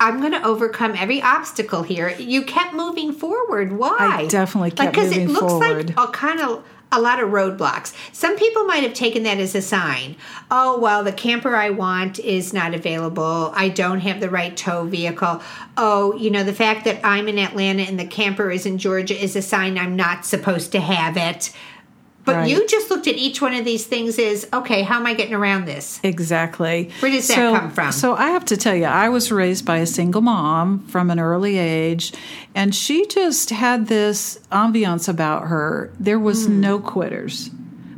[0.00, 2.08] "I'm going to overcome every obstacle here"?
[2.18, 3.72] You kept moving forward.
[3.72, 3.96] Why?
[3.98, 5.96] I definitely kept Because moving it looks forward.
[5.96, 7.92] like a kind of a lot of roadblocks.
[8.12, 10.16] Some people might have taken that as a sign.
[10.50, 13.52] Oh, well, the camper I want is not available.
[13.54, 15.42] I don't have the right tow vehicle.
[15.76, 19.20] Oh, you know, the fact that I'm in Atlanta and the camper is in Georgia
[19.20, 21.52] is a sign I'm not supposed to have it.
[22.28, 22.50] But Right.
[22.50, 25.32] you just looked at each one of these things as, okay, how am I getting
[25.34, 25.98] around this?
[26.02, 26.90] Exactly.
[27.00, 27.90] Where does that so, come from?
[27.90, 31.18] So I have to tell you, I was raised by a single mom from an
[31.18, 32.12] early age,
[32.54, 35.90] and she just had this ambiance about her.
[35.98, 36.60] There was Hmm.
[36.60, 37.50] no quitters.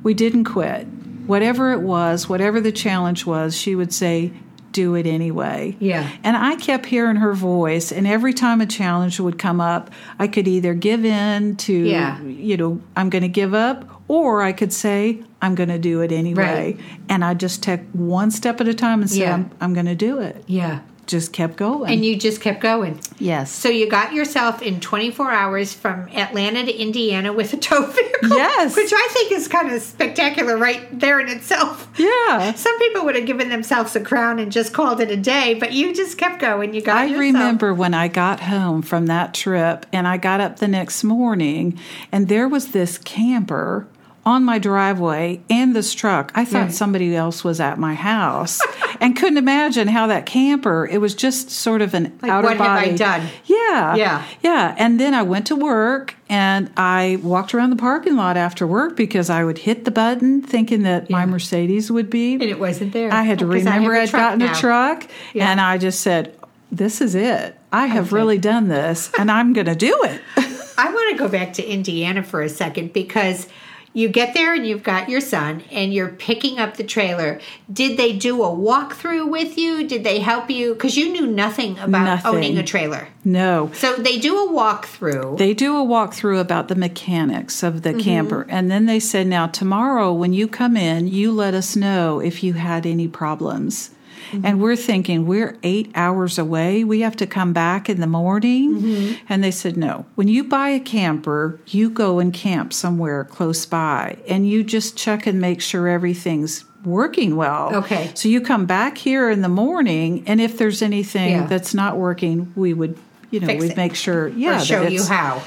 [0.04, 0.86] We didn't quit.
[1.26, 4.30] Whatever it was, whatever the challenge was, she would say,
[4.72, 5.76] do it anyway.
[5.80, 6.06] Yeah.
[6.22, 9.90] And I kept hearing her voice, and every time a challenge would come up,
[10.20, 12.20] I could either give in to, Yeah.
[12.22, 16.00] you know, I'm going to give up, or I could say, I'm going to do
[16.00, 16.42] it anyway.
[16.74, 16.80] Right.
[17.08, 19.34] And I just took one step at a time and said, Yeah.
[19.34, 20.42] I'm, I'm going to do it.
[20.48, 20.80] Yeah.
[21.06, 21.92] Just kept going.
[21.92, 23.00] And you just kept going.
[23.18, 23.50] yes.
[23.52, 28.28] So you got yourself in 24 hours from Atlanta to Indiana with a tow vehicle.
[28.30, 28.76] Yes.
[28.76, 31.88] Which I think is kind of spectacular right there in itself.
[31.96, 32.52] yeah.
[32.54, 35.72] Some people would have given themselves a crown and just called it a day, but
[35.72, 36.74] you just kept going.
[36.74, 40.40] You got I yourself- remember when I got home from that trip and I got
[40.40, 41.78] up the next morning
[42.12, 43.86] and there was this camper
[44.30, 46.32] on my driveway in this truck.
[46.34, 46.68] I thought Yeah.
[46.68, 48.60] somebody else was at my house
[49.00, 52.52] and couldn't imagine how that camper, it was just sort of an Like, out what
[52.54, 52.96] of have I body.
[52.96, 53.26] done?
[53.44, 53.94] Yeah.
[53.96, 54.22] Yeah.
[54.42, 54.74] Yeah.
[54.78, 58.96] And then I went to work and I walked around the parking lot after work
[58.96, 62.34] because I would hit the button thinking that my Mercedes would be.
[62.34, 63.12] And it wasn't there.
[63.12, 64.52] I had to Because I have remember I'd gotten now.
[64.52, 65.50] a truck Yeah.
[65.50, 66.34] and I just said,
[66.72, 67.56] This is it.
[67.72, 68.16] I have Okay.
[68.16, 70.20] really done this and I'm going to do it.
[70.78, 73.46] I want to go back to Indiana for a second because
[73.92, 77.40] you get there and you've got your son and you're picking up the trailer.
[77.72, 79.86] Did they do a walkthrough with you?
[79.88, 80.74] Did they help you?
[80.74, 82.34] Because you knew nothing about Nothing.
[82.36, 83.08] owning a trailer.
[83.24, 83.70] no.
[83.74, 85.38] So they do a walkthrough.
[85.38, 87.96] They do a walkthrough about the mechanics of Mm-hmm.
[87.98, 88.46] the camper.
[88.48, 92.44] And then they said, Now, tomorrow when you come in, you let us know if
[92.44, 93.90] you had any problems.
[94.30, 94.46] Mm-hmm.
[94.46, 96.84] And we're thinking, we're eight hours away.
[96.84, 98.80] We have to come back in the morning.
[98.80, 99.24] Mm-hmm.
[99.28, 100.06] And they said, no.
[100.14, 104.96] When you buy a camper, you go and camp somewhere close by and you just
[104.96, 107.74] check and make sure everything's working well.
[107.76, 108.10] Okay.
[108.14, 111.46] So you come back here in the morning, and if there's anything Yeah.
[111.46, 112.96] that's not working, we would,
[113.30, 113.76] you know, Fix we'd it.
[113.76, 115.42] make sure, yeah, or show you how.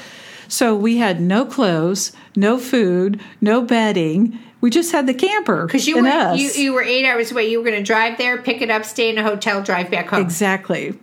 [0.46, 4.38] so we had no clothes, no food, no bedding.
[4.64, 6.40] We just had the camper Because you were us.
[6.40, 7.50] you, you were eight hours away.
[7.50, 10.08] You were going to drive there, pick it up, stay in a hotel, drive back
[10.08, 10.22] home.
[10.22, 10.98] exactly.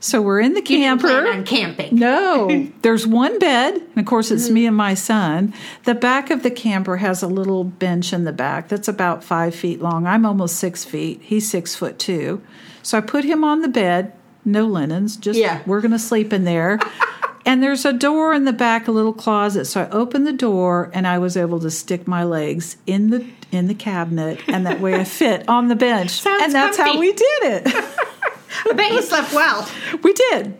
[0.00, 1.06] So we're in the camper.
[1.06, 1.94] plan on camping.
[1.94, 4.54] No, there's one bed, and of course it's mm-hmm.
[4.54, 5.54] me and my son.
[5.84, 9.54] The back of the camper has a little bench in the back that's about five
[9.54, 10.08] feet long.
[10.08, 11.20] I'm almost six feet.
[11.22, 12.42] He's six foot two.
[12.82, 14.12] So I put him on the bed,
[14.44, 15.62] no linens, just Yeah.
[15.66, 16.80] we're going to sleep in there.
[17.46, 19.66] and there's a door in the back, a little closet.
[19.66, 23.26] So I opened the door, and I was able to stick my legs in the
[23.52, 26.10] in the cabinet, and that way I fit on the bench.
[26.10, 27.62] Sounds and that's how we did it.
[28.66, 29.68] I bet you slept well.
[30.02, 30.56] we did.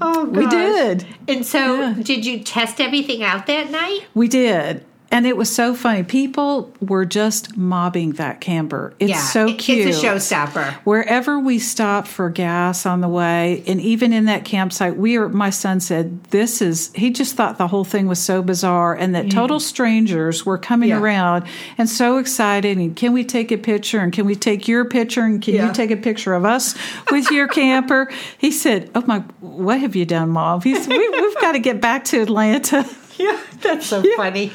[0.00, 1.06] Oh, We did.
[1.28, 1.94] And so, Yeah.
[2.02, 4.00] did you test everything out that night?
[4.12, 4.84] We did.
[5.14, 6.02] And it was so funny.
[6.02, 8.94] People were just mobbing that camper.
[8.98, 9.86] It's so cute.
[9.86, 10.72] It's a showstopper.
[10.82, 15.28] Wherever we stopped for gas on the way, and even in that campsite, we were.
[15.28, 19.14] My son said, "This is." He just thought the whole thing was so bizarre, and
[19.14, 20.98] that total strangers were coming Yeah.
[20.98, 21.44] around
[21.78, 22.76] and so excited.
[22.76, 24.00] And can we take a picture?
[24.00, 25.22] And can we take your picture?
[25.22, 25.68] And can Yeah.
[25.68, 26.74] you take a picture of us
[27.12, 28.10] with your camper?
[28.36, 31.80] He said, "Oh my, what have you done, Mom?" He's, we, "We've got to get
[31.80, 32.84] back to Atlanta."
[33.16, 34.50] Yeah, that's so funny.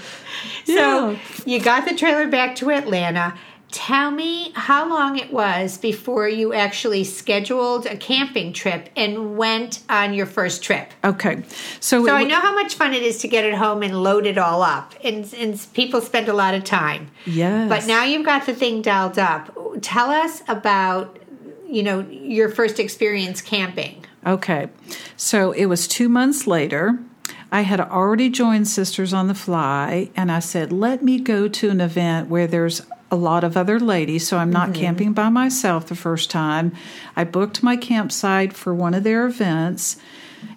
[0.66, 1.18] So Yeah.
[1.46, 3.34] you got the trailer back to Atlanta,
[3.72, 9.82] tell me how long it was before you actually scheduled a camping trip and went
[9.90, 10.92] on your first trip.
[11.04, 11.44] Okay.
[11.80, 14.26] So, so I know how much fun it is to get it home and load
[14.26, 14.96] it all up.
[15.04, 17.12] And, and people spend a lot of time.
[17.26, 17.70] Yes.
[17.70, 19.56] But now you've got the thing dialed up.
[19.82, 21.20] Tell us about,
[21.68, 24.04] you know, your first experience camping.
[24.26, 24.70] Okay.
[25.16, 26.98] So it was two months later.
[27.52, 31.70] I had already joined Sisters on the Fly, and I said, let me go to
[31.70, 32.82] an event where there's
[33.12, 34.82] a lot of other ladies, so I'm not mm-hmm.
[34.82, 36.72] camping by myself the first time.
[37.16, 39.98] I booked my campsite for one of their events,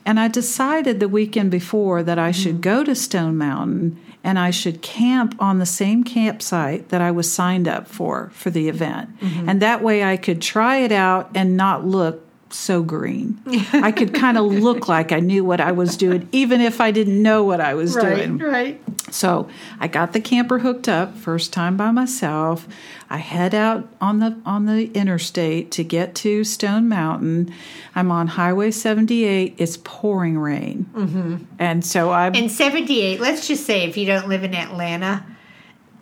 [0.04, 2.42] and I decided the weekend before that I mm-hmm.
[2.42, 7.10] should go to Stone Mountain and I should camp on the same campsite that I
[7.10, 9.18] was signed up for for the event.
[9.18, 9.48] Mm-hmm.
[9.48, 13.40] And that way I could try it out and not look so green.
[13.72, 16.90] I could kind of look like I knew what I was doing, even if I
[16.90, 18.38] didn't know what I was right, doing.
[18.38, 18.80] Right.
[19.10, 22.66] So I got the camper hooked up first time by myself.
[23.10, 27.52] I head out on the on the interstate to get to Stone Mountain.
[27.94, 29.54] I'm on Highway 78.
[29.58, 31.36] It's pouring rain, mm-hmm.
[31.58, 32.34] and so I'm.
[32.34, 33.20] And 78.
[33.20, 35.26] Let's just say, if you don't live in Atlanta,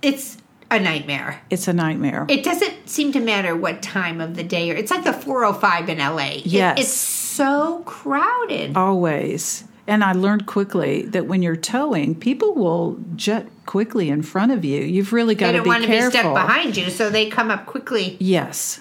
[0.03, 0.37] it's
[0.71, 1.43] a nightmare.
[1.51, 2.27] It's a nightmare.
[2.29, 5.89] It doesn't seem to matter what time of the day or it's like the 405
[5.89, 6.41] in LA.
[6.45, 6.79] Yes.
[6.79, 8.77] It, it's so crowded.
[8.77, 9.65] Always.
[9.87, 14.65] And I learned quickly that when you're towing, people will jet quickly in front of
[14.65, 14.83] you.
[14.83, 15.81] You've really got to be careful.
[15.81, 18.17] They don't want to be stuck behind you, so they come up quickly.
[18.21, 18.79] Yes.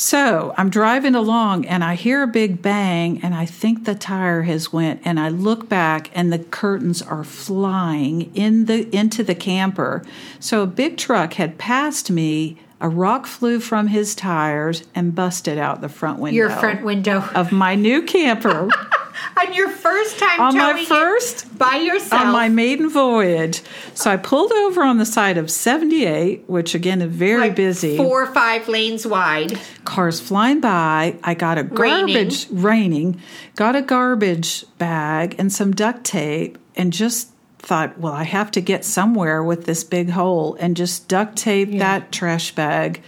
[0.00, 4.42] So I'm driving along and I hear a big bang and I think the tire
[4.42, 9.34] has went and I look back and the curtains are flying in the into the
[9.34, 10.04] camper.
[10.38, 15.58] So a big truck had passed me a rock flew from his tires and busted
[15.58, 16.36] out the front window.
[16.36, 18.68] Your front window of my new camper.
[19.36, 23.62] on your first time on my first by yourself on my maiden voyage.
[23.94, 27.96] So I pulled over on the side of 78, which again is very like busy,
[27.96, 29.58] four or five lanes wide.
[29.84, 31.16] Cars flying by.
[31.22, 33.22] I got a garbage raining, raining
[33.56, 38.60] got a garbage bag and some duct tape, and just thought, well, I have to
[38.60, 41.78] get somewhere with this big hole, and just duct tape yeah.
[41.78, 43.02] that trash bag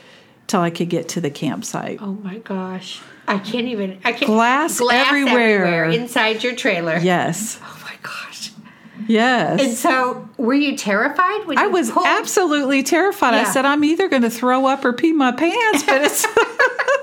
[0.47, 1.99] till I could get to the campsite.
[2.03, 3.01] Oh my gosh.
[3.31, 4.01] I can't even.
[4.05, 4.27] I can't.
[4.27, 5.65] Glass, glass everywhere.
[5.65, 6.99] everywhere inside your trailer.
[6.99, 7.59] Yes.
[7.63, 8.53] Oh my gosh.
[9.07, 9.61] Yes.
[9.61, 12.07] And so, were you terrified when I was pulled?
[12.07, 13.35] absolutely terrified.
[13.35, 13.43] Yeah.
[13.43, 16.27] I said, I'm either going to throw up or pee my pants, but it's.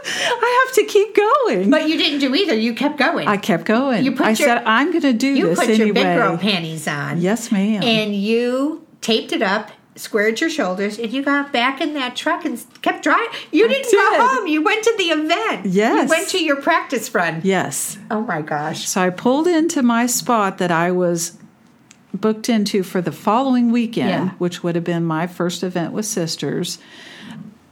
[0.09, 1.69] I have to keep going.
[1.69, 2.55] But you didn't do either.
[2.55, 3.27] You kept going.
[3.27, 4.05] I kept going.
[4.05, 5.85] You put I your, said, I'm going to do you this put anyway.
[5.85, 7.19] your big girl panties on.
[7.19, 7.83] Yes, ma'am.
[7.83, 12.45] And you taped it up squared your shoulders, and you got back in that truck
[12.45, 13.27] and kept driving.
[13.51, 13.93] You I didn't did.
[13.93, 14.47] go home.
[14.47, 15.65] You went to the event.
[15.65, 16.03] Yes.
[16.03, 17.41] You went to your practice run.
[17.43, 17.97] Yes.
[18.11, 18.87] Oh my gosh.
[18.87, 21.37] So I pulled into my spot that I was
[22.13, 24.29] booked into for the following weekend, yeah.
[24.37, 26.79] which would have been my first event with sisters,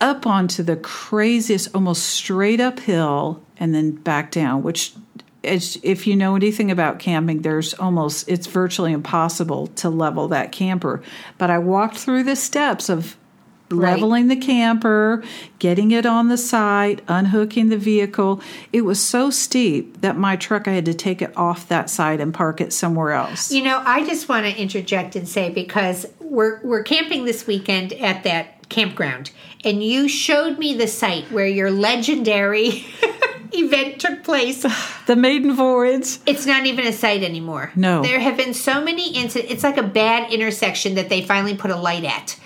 [0.01, 4.93] up onto the craziest, almost straight uphill and then back down, which
[5.45, 11.01] if you know anything about camping, there's almost it's virtually impossible to level that camper.
[11.37, 13.15] But I walked through the steps of
[13.71, 14.39] leveling right.
[14.39, 15.23] the camper,
[15.59, 18.41] getting it on the site, unhooking the vehicle.
[18.71, 22.19] It was so steep that my truck I had to take it off that side
[22.19, 23.51] and park it somewhere else.
[23.51, 27.93] You know, I just want to interject and say because we're we're camping this weekend
[27.93, 29.31] at that campground
[29.63, 32.85] and you showed me the site where your legendary
[33.51, 34.65] event took place.
[35.07, 36.19] The maiden voyage.
[36.25, 37.71] It's not even a site anymore.
[37.75, 38.01] No.
[38.01, 39.51] There have been so many incidents.
[39.51, 42.39] It's like a bad intersection that they finally put a light at.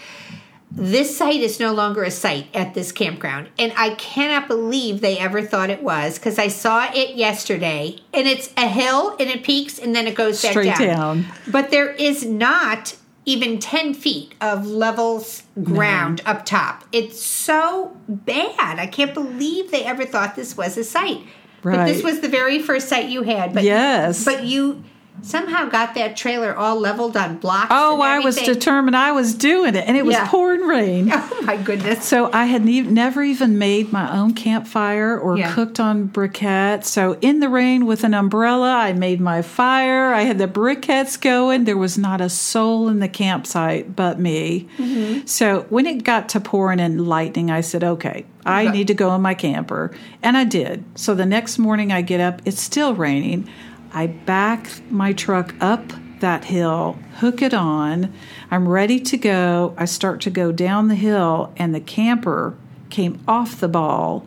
[0.72, 3.50] This site is no longer a site at this campground.
[3.58, 7.98] And I cannot believe they ever thought it was because I saw it yesterday.
[8.14, 11.24] And it's a hill and it peaks and then it goes Straight back down.
[11.24, 11.26] down.
[11.48, 16.32] But there is not even 10 feet of levels ground no.
[16.32, 16.84] up top.
[16.92, 18.80] It's so bad.
[18.80, 21.22] I can't believe they ever thought this was a site.
[21.62, 21.78] Right.
[21.78, 23.54] But this was the very first site you had.
[23.54, 24.24] But yes.
[24.24, 24.84] But you
[25.22, 27.68] somehow got that trailer all leveled on blocks.
[27.72, 30.28] Oh, I was determined I was doing it, and it was yeah.
[30.28, 31.12] pouring rain.
[31.32, 32.06] Oh my goodness!
[32.06, 35.54] So I had ne- never even made my own campfire or yeah.
[35.54, 36.86] cooked on briquettes.
[36.86, 40.14] So in the rain with an umbrella, I made my fire.
[40.14, 41.66] I had the briquettes going.
[41.66, 44.68] There was not a soul in the campsite but me.
[44.78, 45.26] Mm-hmm.
[45.26, 49.14] So when it got to pouring and lightning, I said, "Okay, I need to go
[49.16, 49.92] in my camper,"
[50.24, 50.84] and I did.
[50.96, 52.42] So the next morning, I get up.
[52.46, 53.50] It's still raining.
[53.94, 58.14] I back my truck up that hill, hook it on.
[58.52, 59.74] I'm ready to go.
[59.78, 62.56] I start to go down the hill, and the camper
[62.90, 64.26] came off the ball,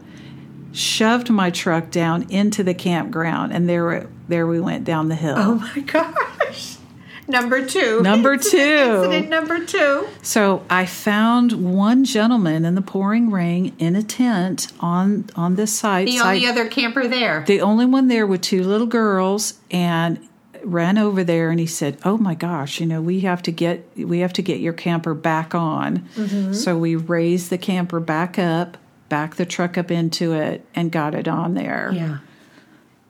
[0.72, 5.34] shoved my truck down into the campground, and there, there we went down the hill.
[5.36, 6.14] Oh my gosh!
[7.28, 8.02] Number two.
[8.02, 8.56] Number two.
[8.58, 10.08] Incident number two.
[10.22, 15.72] So I found one gentleman in the pouring rain in a tent on on this
[15.72, 16.06] site.
[16.06, 17.44] The site only other camper there.
[17.46, 20.18] the only one there with two little girls and
[20.64, 23.84] ran over there and he said oh my gosh you know we have to get
[23.96, 26.52] we have to get your camper back on Mm-hmm.
[26.52, 28.76] so we raised the camper back up
[29.08, 32.18] backed the truck up into it and got it on there yeah.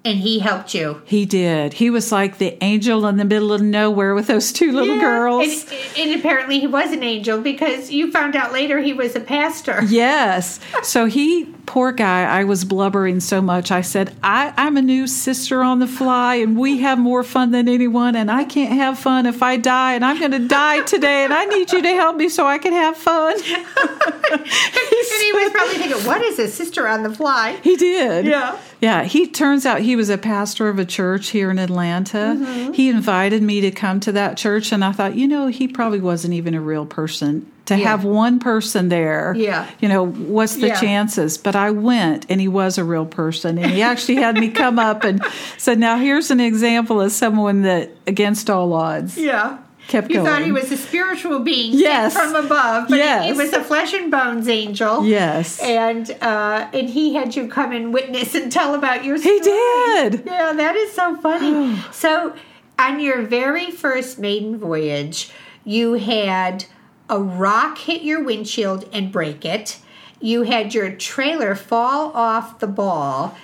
[0.05, 1.00] And he helped you.
[1.05, 4.72] he did he was like the angel in the middle of nowhere with those two
[4.72, 8.92] little girls And, and apparently he was an angel because you found out later he
[8.92, 9.82] was a pastor.
[9.84, 10.59] Yes.
[10.82, 13.70] So he, poor guy, I was blubbering so much.
[13.70, 17.50] I said, I, I'm a new sister on the fly, and we have more fun
[17.50, 20.82] than anyone, and I can't have fun if I die, and I'm going to die
[20.82, 23.36] today, and I need you to help me so I can have fun.
[23.42, 27.58] and he was probably thinking, what is a sister on the fly?
[27.62, 28.26] He did.
[28.26, 28.58] Yeah.
[28.82, 29.04] Yeah.
[29.04, 32.36] He turns out he was a pastor of a church here in Atlanta.
[32.36, 32.72] Mm-hmm.
[32.72, 36.00] He invited me to come to that church, and I thought, you know, he probably
[36.00, 37.50] wasn't even a real person.
[37.66, 37.90] To Yeah.
[37.90, 39.66] have one person there, Yeah.
[39.80, 40.80] you know, what's the Yeah.
[40.80, 41.38] chances?
[41.38, 44.80] But I went, and he was a real person, and he actually had me come
[44.80, 45.22] up and
[45.58, 49.58] said, "Now here's an example of someone that, against all odds, Yeah.
[49.86, 52.14] kept You going." thought he was a spiritual being Yes.
[52.14, 55.04] from above, but he- he, was a flesh and bones angel.
[55.04, 59.36] yes, And uh, and he had you come and witness and tell about your story.
[59.36, 60.22] he did.
[60.26, 61.76] Yeah, that is so funny.
[61.92, 62.32] so,
[62.76, 65.30] on your very first maiden voyage,
[65.64, 66.64] you had
[67.09, 69.78] a rock hit your windshield and break it.
[70.20, 73.36] You had your trailer fall off the ball,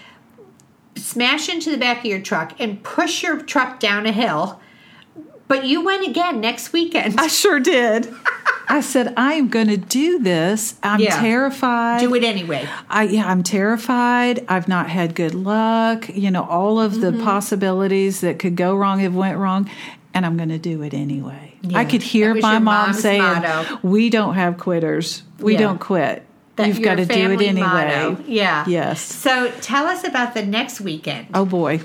[0.96, 4.60] smash into the back of your truck, and push your truck down a hill.
[5.48, 7.18] But you went again next weekend.
[7.18, 8.12] I sure did.
[8.70, 10.74] I said, I am going to do this.
[10.82, 11.18] I'm Yeah.
[11.18, 12.00] terrified.
[12.00, 12.68] Do it anyway.
[12.90, 14.44] I yeah, I'm terrified.
[14.46, 16.10] I've not had good luck.
[16.10, 17.18] You know, all of Mm-hmm.
[17.18, 19.70] the possibilities that could go wrong have went wrong,
[20.14, 21.54] and I'm going to do it anyway.
[21.62, 21.78] Yeah.
[21.78, 23.78] I could hear my mom saying, motto.
[23.82, 25.22] "We don't have quitters.
[25.38, 25.60] We Yeah.
[25.60, 26.24] don't quit.
[26.56, 28.16] That You've got to do it anyway." motto.
[28.26, 28.64] Yeah.
[28.66, 29.00] Yes.
[29.00, 31.28] So tell us about the next weekend.
[31.34, 31.80] Oh boy.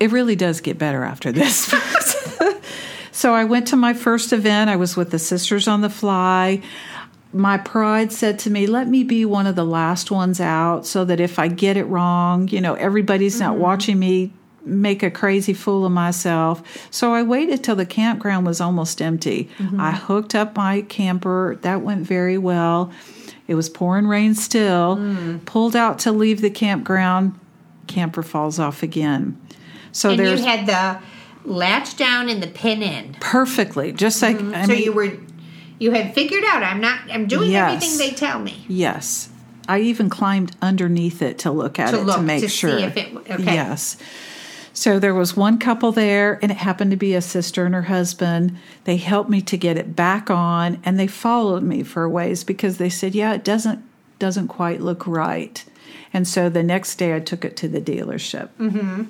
[0.00, 1.74] It really does get better after this.
[3.12, 4.70] so I went to my first event.
[4.70, 6.62] I was with the Sisters on the Fly.
[7.32, 11.04] My pride said to me, let me be one of the last ones out so
[11.04, 13.62] that if I get it wrong, you know, everybody's not mm-hmm.
[13.62, 14.32] watching me
[14.68, 16.62] make a crazy fool of myself.
[16.90, 19.48] So I waited till the campground was almost empty.
[19.78, 21.58] I hooked up my camper.
[21.62, 22.92] That went very well.
[23.46, 25.40] It was pouring rain still.
[25.46, 27.38] Pulled out to leave the campground.
[27.86, 29.40] Camper falls off again.
[29.92, 31.00] So and you had the
[31.50, 33.16] latch down and the pin in.
[33.20, 34.64] perfectly just like Mm-hmm.
[34.64, 35.12] so mean, you were
[35.78, 37.72] you had figured out I'm not I'm doing Yes.
[37.82, 38.64] everything they tell me.
[38.68, 39.30] Yes.
[39.66, 42.56] I even climbed underneath it to look at To it look, to make to see
[42.56, 42.78] sure.
[42.78, 43.42] if it- okay.
[43.54, 43.96] Yes.
[44.78, 47.82] So there was one couple there, and it happened to be a sister and her
[47.82, 48.56] husband.
[48.84, 52.44] They helped me to get it back on, and they followed me for a ways
[52.44, 53.82] because they said, "Yeah, it doesn't
[54.20, 55.64] doesn't quite look right."
[56.14, 58.50] And so the next day, I took it to the dealership.
[58.60, 59.06] Mm-hmm.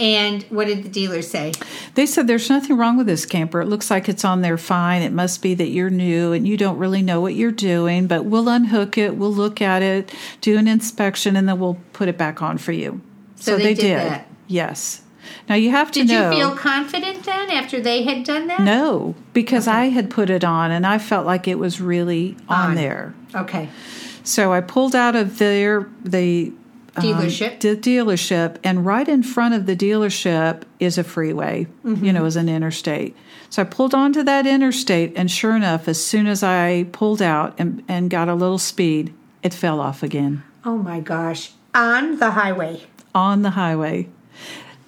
[0.00, 1.52] And what did the dealer say?
[1.94, 3.60] They said there's nothing wrong with this camper.
[3.60, 5.02] It looks like it's on there fine.
[5.02, 8.24] It must be that you're new and you don't really know what you're doing, but
[8.24, 12.16] we'll unhook it, we'll look at it, do an inspection, and then we'll put it
[12.16, 13.02] back on for you.
[13.36, 14.25] So they did that.
[14.48, 15.02] Yes.
[15.48, 16.30] Now you have to Did know.
[16.30, 18.60] you feel confident then after they had done that?
[18.60, 22.70] no, because I had put it on and I felt like it was really on,
[22.70, 22.74] On.
[22.76, 23.14] there.
[23.34, 23.68] Okay.
[24.22, 26.52] So I pulled out of their the
[26.96, 27.60] um, Dealership.
[27.60, 31.66] the dealership, and right in front of the dealership is a freeway.
[31.84, 32.04] Mm-hmm.
[32.04, 33.14] You know, is an interstate.
[33.50, 37.54] So I pulled onto that interstate, and sure enough, as soon as I pulled out
[37.58, 41.52] and, and got a little speed, it fell off again Oh my gosh.
[41.74, 42.82] On the highway.
[43.14, 44.08] on the highway.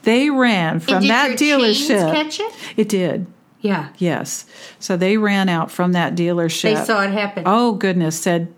[0.03, 2.13] They ran from that dealership.
[2.13, 2.53] catch it?
[2.77, 3.27] It did.
[3.61, 3.89] Yeah.
[3.99, 4.47] Yes.
[4.79, 6.63] So they ran out from that dealership.
[6.75, 7.43] They saw it happen.
[7.47, 8.55] Oh goodness, said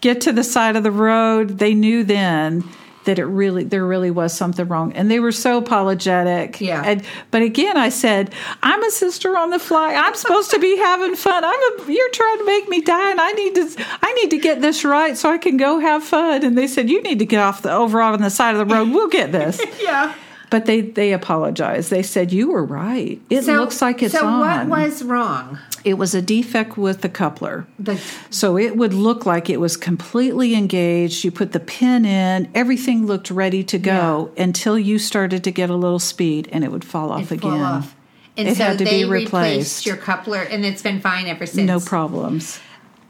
[0.00, 1.58] get to the side of the road.
[1.58, 2.62] They knew then
[3.06, 6.82] that it really there really was something wrong and they were so apologetic Yeah.
[6.84, 8.34] and, but again i said
[8.64, 12.10] i'm a sister on the fly i'm supposed to be having fun i'm a you're
[12.10, 15.16] trying to make me die and i need to i need to get this right
[15.16, 17.70] so i can go have fun and they said you need to get off the
[17.70, 20.12] over on the side of the road we'll get this Yeah.
[20.50, 24.68] But they they apologized they said you were right it looks like it's so on
[24.68, 25.58] what was wrong?
[25.84, 29.76] it was a defect with the coupler The so it would look like it was
[29.76, 31.22] completely engaged.
[31.24, 35.70] You put the pin in, everything looked ready to go until you started to get
[35.70, 37.38] a little speed and it would fall off again.
[37.52, 37.94] fall off.
[38.36, 39.32] And It so had to they be replaced.
[39.32, 41.66] replaced your coupler and it's been fine ever since.
[41.66, 42.58] No problems.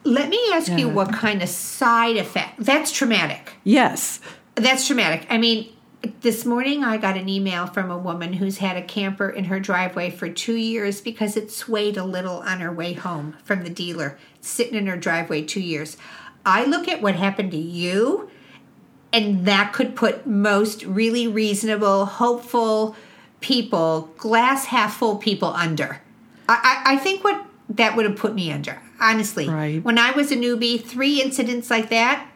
[0.04, 2.54] Let me ask you what kind of side effect.
[2.58, 3.54] That's traumatic.
[3.64, 4.20] Yes.
[4.54, 5.26] That's traumatic.
[5.30, 5.68] I mean,
[6.20, 9.60] this morning I got an email from a woman who's had a camper in her
[9.60, 13.70] driveway for two years because it swayed a little on her way home from the
[13.70, 15.96] dealer, sitting in her driveway two years.
[16.44, 18.30] I look at what happened to you,
[19.12, 22.94] and that could put most really reasonable, hopeful
[23.40, 26.00] people, glass half full people under.
[26.48, 29.48] I, I, I think what that would have put me under, honestly.
[29.48, 29.82] Right.
[29.82, 32.28] When I was a newbie, three incidents like that,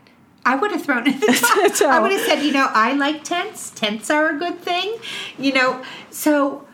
[0.45, 1.15] I would have thrown it.
[1.15, 3.71] in the I would have said, you know, I like tents.
[3.71, 4.97] Tents are a good thing.
[5.39, 6.67] You know, so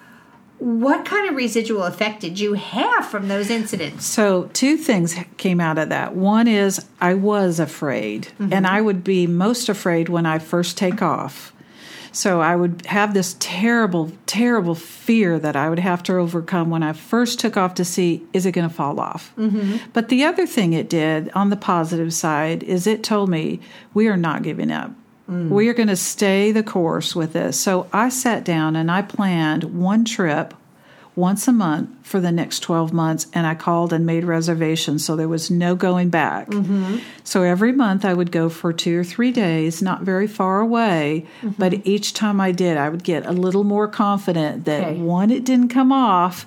[0.58, 4.06] what kind of residual effect did you have from those incidents?
[4.06, 6.14] So, two things came out of that.
[6.14, 8.52] One is I was afraid, mm-hmm.
[8.52, 11.52] and I would be most afraid when I first take off.
[12.16, 16.82] So I would have this terrible, terrible fear that I would have to overcome when
[16.82, 19.34] I first took off to see is it going to fall off.
[19.36, 19.90] Mm-hmm.
[19.92, 23.60] But the other thing it did on the positive side is it told me
[23.92, 24.92] we are not giving up.
[25.30, 25.50] Mm.
[25.50, 27.60] We are going to stay the course with this.
[27.60, 30.54] So I sat down and I planned one trip
[31.16, 35.16] once a month for the next 12 months and I called and made reservations so
[35.16, 36.48] there was no going back.
[36.48, 36.98] Mm-hmm.
[37.24, 41.26] So every month I would go for 2 or 3 days, not very far away,
[41.40, 41.54] mm-hmm.
[41.58, 45.00] but each time I did I would get a little more confident that okay.
[45.00, 46.46] one it didn't come off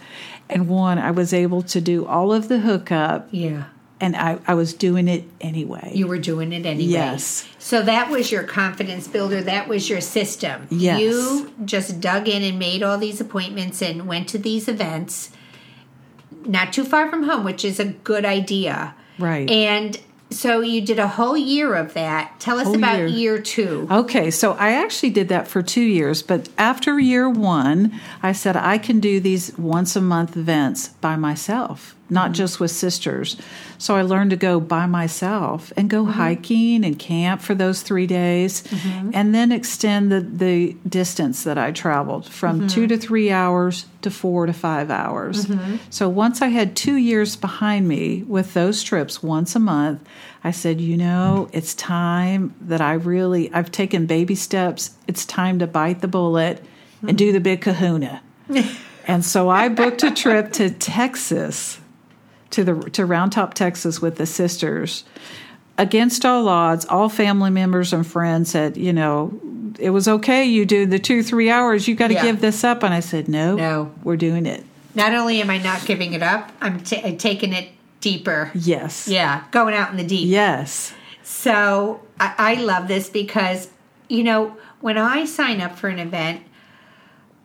[0.50, 3.28] and one I was able to do all of the hookup.
[3.32, 3.66] Yeah
[4.02, 5.92] and I, I was doing it anyway.
[5.94, 6.92] You were doing it anyway.
[6.92, 7.48] Yes.
[7.60, 9.42] So that was your confidence builder.
[9.42, 10.68] That was your system.
[10.70, 11.02] Yes.
[11.02, 15.32] You just dug in and made all these appointments and went to these events,
[16.46, 18.96] not too far from home, which is a good idea.
[19.18, 19.50] Right.
[19.50, 20.00] And
[20.32, 22.40] so you did a whole year of that.
[22.40, 23.08] Tell us whole about year.
[23.08, 23.42] year.
[23.42, 23.88] two.
[23.92, 28.56] Okay, so I actually did that for two years, but after year one, I said
[28.56, 32.34] I can do these once a month events by myself not mm-hmm.
[32.34, 33.38] just with sisters.
[33.78, 36.12] So I learned to go by myself and go mm-hmm.
[36.12, 39.12] hiking and camp for those three days mm-hmm.
[39.14, 42.68] and then extend the, the distance that I traveled from mm-hmm.
[42.68, 45.46] two to three hours to four to five hours.
[45.46, 45.78] Mm-hmm.
[45.90, 50.08] So once I had two years behind me with those trips once a month,
[50.44, 54.96] I said, you know, it's time that I really, I've taken baby steps.
[55.08, 56.64] It's time to bite the bullet
[57.06, 58.22] and do the big kahuna.
[59.08, 61.80] and so I booked a trip to Texas
[62.52, 65.04] to the to Round Top, Texas, with the sisters.
[65.78, 69.40] Against all odds, all family members and friends said, you know,
[69.80, 70.44] it was okay.
[70.44, 71.88] You do the two three hours.
[71.88, 72.24] You got to yeah.
[72.24, 72.84] give this up.
[72.84, 74.64] And I said, no, no, we're doing it.
[74.94, 77.70] Not only am I not giving it up, I'm t- taking it
[78.02, 78.52] deeper.
[78.54, 79.08] Yes.
[79.08, 80.28] Yeah, going out in the deep.
[80.28, 80.94] Yes.
[81.24, 83.70] So I, I love this because
[84.08, 86.44] you know when I sign up for an event,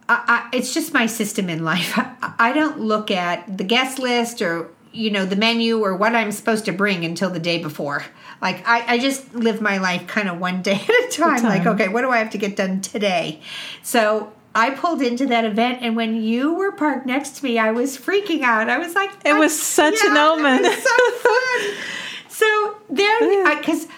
[0.08, 1.92] I, I, it's just my system in life.
[1.96, 6.14] I, I, don't look at the guest list or you know the menu or what
[6.14, 8.04] i'm supposed to bring until the day before
[8.40, 11.40] like i, I just live my life kind of one day at a time.
[11.40, 13.40] time like okay what do i have to get done today
[13.82, 17.72] so I pulled into that event, and when you were parked next to me, I
[17.72, 18.70] was freaking out.
[18.70, 21.76] I was like, "It was such yeah, an omen." It was so fun.
[22.28, 23.88] so then, because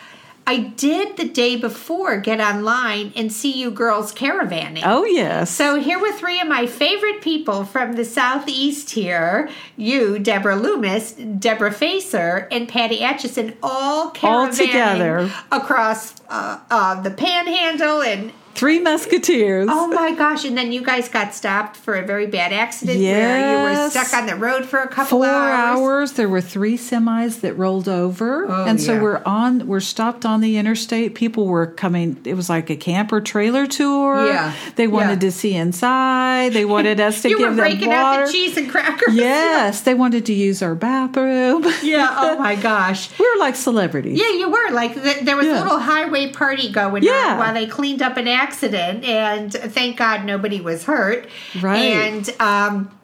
[0.49, 4.83] I did the day before get online and see you girls caravanning.
[4.85, 5.51] Oh, yes.
[5.51, 11.13] So here were three of my favorite people from the Southeast here you, Deborah Loomis,
[11.13, 18.33] Deborah Facer, and Patty Atchison, all caravanning all together across uh, uh, the panhandle and
[18.57, 19.69] Three Musketeers.
[19.71, 20.47] Oh my gosh!
[20.47, 23.15] And then you guys got stopped for a very bad accident yes.
[23.15, 25.79] where you were stuck on the road for a couple Four hours.
[25.79, 26.13] hours.
[26.13, 29.03] There were three semis that rolled over, oh, and so yeah.
[29.03, 29.67] we're on.
[29.67, 31.15] We're stopped on the interstate.
[31.15, 32.17] People were coming.
[32.25, 34.27] It was like a camper trailer tour.
[34.27, 35.29] Yeah, they wanted yeah.
[35.29, 36.55] to see inside.
[36.55, 38.23] They wanted us to you give were breaking them water.
[38.23, 39.15] out the cheese and crackers.
[39.15, 41.65] Yes, they wanted to use our bathroom.
[41.83, 42.09] Yeah.
[42.19, 43.17] Oh my gosh.
[43.19, 44.19] we were like celebrities.
[44.19, 44.71] Yeah, you were.
[44.71, 45.61] Like there was yeah.
[45.61, 47.33] a little highway party going yeah.
[47.33, 51.29] on while they cleaned up an accident accident, and thank God nobody was hurt.
[51.61, 51.79] Right.
[51.79, 52.97] And um,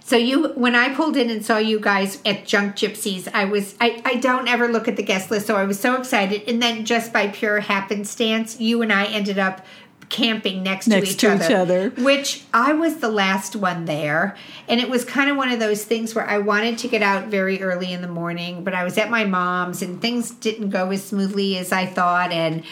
[0.00, 3.74] so you, when I pulled in and saw you guys at Junk Gypsies, I was,
[3.80, 6.48] I, I don't ever look at the guest list, so I was so excited.
[6.48, 9.64] And then just by pure happenstance, you and I ended up
[10.08, 13.86] camping next, next to, each, to other, each other, which I was the last one
[13.86, 14.36] there.
[14.68, 17.26] And it was kind of one of those things where I wanted to get out
[17.26, 20.90] very early in the morning, but I was at my mom's and things didn't go
[20.90, 22.30] as smoothly as I thought.
[22.30, 22.62] And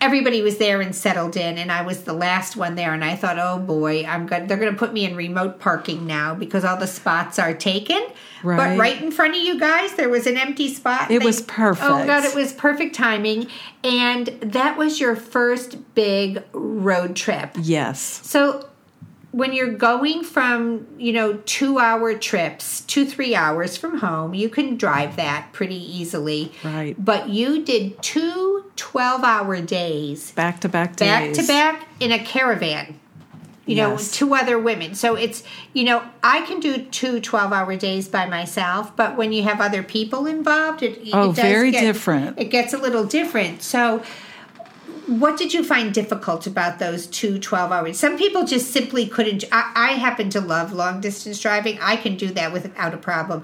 [0.00, 3.14] everybody was there and settled in and i was the last one there and i
[3.14, 6.64] thought oh boy i'm good they're going to put me in remote parking now because
[6.64, 8.04] all the spots are taken.
[8.42, 8.56] Right.
[8.56, 9.02] but right.
[9.02, 11.10] in front of you guys there was an empty spot.
[11.10, 11.86] It they, was perfect.
[11.86, 13.48] Oh god it was perfect timing.
[13.84, 17.50] And that was your first big road trip.
[17.60, 18.00] Yes.
[18.00, 18.69] So
[19.32, 24.48] when you're going from you know two hour trips two three hours from home you
[24.48, 28.50] can drive that pretty easily right but you did two
[28.80, 31.08] 12 hour days back to back days.
[31.08, 32.98] Back to back in a caravan.
[33.66, 34.10] You know, yes.
[34.10, 34.94] two other women.
[34.94, 39.32] So it's, you know, I can do two 12 hour days by myself, but when
[39.32, 42.38] you have other people involved, it, oh, it very get, different.
[42.38, 43.62] It gets a little different.
[43.62, 44.02] So,
[45.10, 47.98] what did you find difficult about those two 12 hours?
[47.98, 49.44] Some people just simply couldn't.
[49.50, 51.78] I, I happen to love long distance driving.
[51.80, 53.42] I can do that without a problem.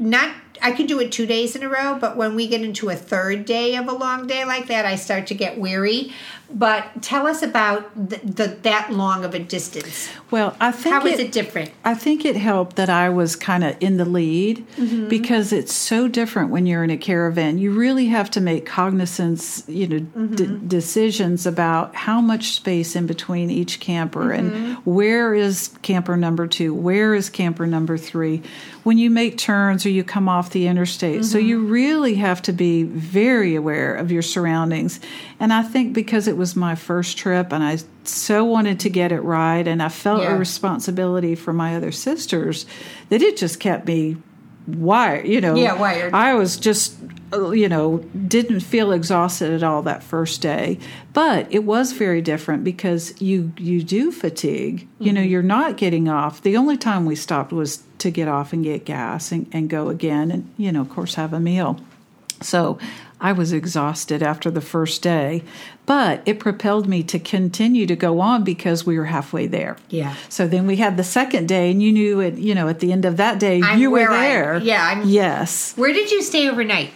[0.00, 2.88] Not I could do it two days in a row, but when we get into
[2.88, 6.12] a third day of a long day like that, I start to get weary.
[6.50, 10.08] But tell us about the, the that long of a distance.
[10.30, 11.70] Well, I think how it, is it different?
[11.84, 15.08] I think it helped that I was kind of in the lead mm-hmm.
[15.08, 17.58] because it's so different when you're in a caravan.
[17.58, 20.34] You really have to make cognizance, you know, mm-hmm.
[20.36, 24.54] d- decisions about how much space in between each camper mm-hmm.
[24.54, 28.42] and where is camper number two, where is camper number three.
[28.84, 31.24] When you make turns or you come off the interstate, mm-hmm.
[31.24, 35.00] so you really have to be very aware of your surroundings.
[35.40, 39.12] And I think because it was my first trip and I so wanted to get
[39.12, 40.34] it right and I felt yeah.
[40.34, 42.66] a responsibility for my other sisters
[43.10, 44.16] that it just kept me
[44.66, 45.54] wired, you know.
[45.54, 46.14] Yeah, wired.
[46.14, 46.96] I was just
[47.32, 50.78] you know, didn't feel exhausted at all that first day,
[51.12, 54.80] but it was very different because you you do fatigue.
[54.80, 55.04] Mm-hmm.
[55.04, 55.30] You know, mm-hmm.
[55.30, 56.42] you're not getting off.
[56.42, 59.88] The only time we stopped was to get off and get gas and, and go
[59.88, 61.80] again and, you know, of course have a meal.
[62.40, 62.78] So
[63.20, 65.42] I was exhausted after the first day,
[65.86, 69.76] but it propelled me to continue to go on because we were halfway there.
[69.88, 70.14] Yeah.
[70.28, 72.38] So then we had the second day, and you knew it.
[72.38, 74.54] You know, at the end of that day, I'm you were there.
[74.54, 74.86] I, yeah.
[74.86, 75.74] I'm, yes.
[75.76, 76.90] Where did you stay overnight?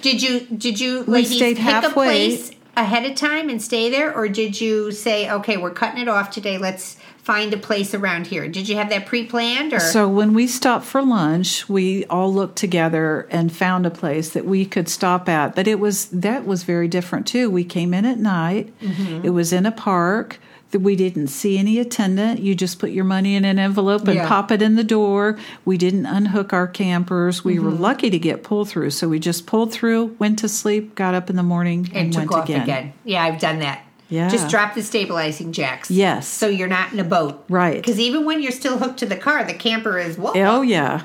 [0.00, 1.88] Did you did you we pick halfway.
[1.88, 6.00] a place ahead of time and stay there, or did you say, okay, we're cutting
[6.00, 6.58] it off today.
[6.58, 8.46] Let's find a place around here?
[8.46, 12.56] Did you have that pre-planned or So when we stopped for lunch, we all looked
[12.56, 15.56] together and found a place that we could stop at.
[15.56, 17.50] But it was that was very different too.
[17.50, 18.78] We came in at night.
[18.80, 19.26] Mm-hmm.
[19.26, 20.38] It was in a park
[20.72, 22.40] we didn't see any attendant.
[22.40, 24.28] You just put your money in an envelope and yeah.
[24.28, 25.38] pop it in the door.
[25.64, 27.44] We didn't unhook our campers.
[27.44, 27.64] We mm-hmm.
[27.64, 28.90] were lucky to get pulled through.
[28.90, 32.30] So we just pulled through, went to sleep, got up in the morning, and, and
[32.30, 32.62] went again.
[32.62, 32.92] again.
[33.04, 33.82] Yeah, I've done that.
[34.08, 34.28] Yeah.
[34.28, 35.90] Just drop the stabilizing jacks.
[35.90, 36.28] Yes.
[36.28, 37.44] So you're not in a boat.
[37.48, 37.76] Right.
[37.76, 40.32] Because even when you're still hooked to the car, the camper is whoa.
[40.36, 41.02] Oh yeah.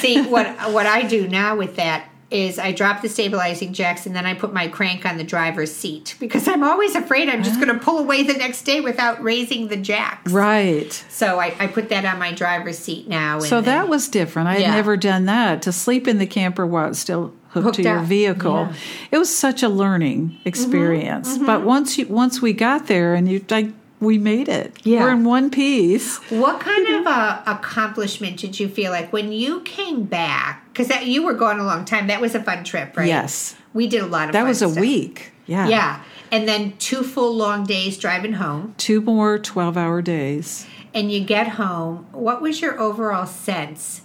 [0.00, 4.14] See what what I do now with that is I drop the stabilizing jacks and
[4.14, 7.60] then I put my crank on the driver's seat because I'm always afraid I'm just
[7.60, 10.32] going to pull away the next day without raising the jacks.
[10.32, 10.92] Right.
[11.08, 13.38] So I, I put that on my driver's seat now.
[13.38, 14.48] so then, that was different.
[14.48, 14.74] I had yeah.
[14.74, 18.00] never done that to sleep in the camper while it's still hooked, hooked to your
[18.00, 18.68] vehicle.
[18.70, 18.74] Yeah.
[19.12, 20.48] It was such a learning mm-hmm.
[20.48, 21.28] experience.
[21.28, 21.46] Mm-hmm, mm-hmm.
[21.46, 24.76] But once you once we got there and you like we made it.
[24.84, 25.02] Yeah.
[25.04, 26.18] We're in one piece.
[26.30, 30.64] What kind of uh, accomplishment did you feel like when you came back?
[30.72, 32.06] Because that you were gone a long time.
[32.08, 33.06] That was a fun trip, right?
[33.08, 33.56] Yes.
[33.72, 34.80] We did a lot of That was a stuff.
[34.80, 35.32] week.
[35.46, 35.68] Yeah.
[35.68, 36.02] Yeah.
[36.30, 38.74] And then two full long days driving home.
[38.78, 40.66] Two more 12 hour days.
[40.94, 42.06] And you get home.
[42.12, 44.02] What was your overall sense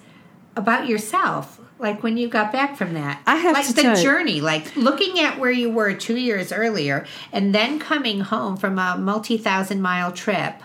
[0.55, 1.60] about yourself?
[1.81, 3.21] Like when you got back from that.
[3.25, 7.53] I have like the journey like looking at where you were two years earlier and
[7.53, 10.61] then coming home from a multi-thousand mile trip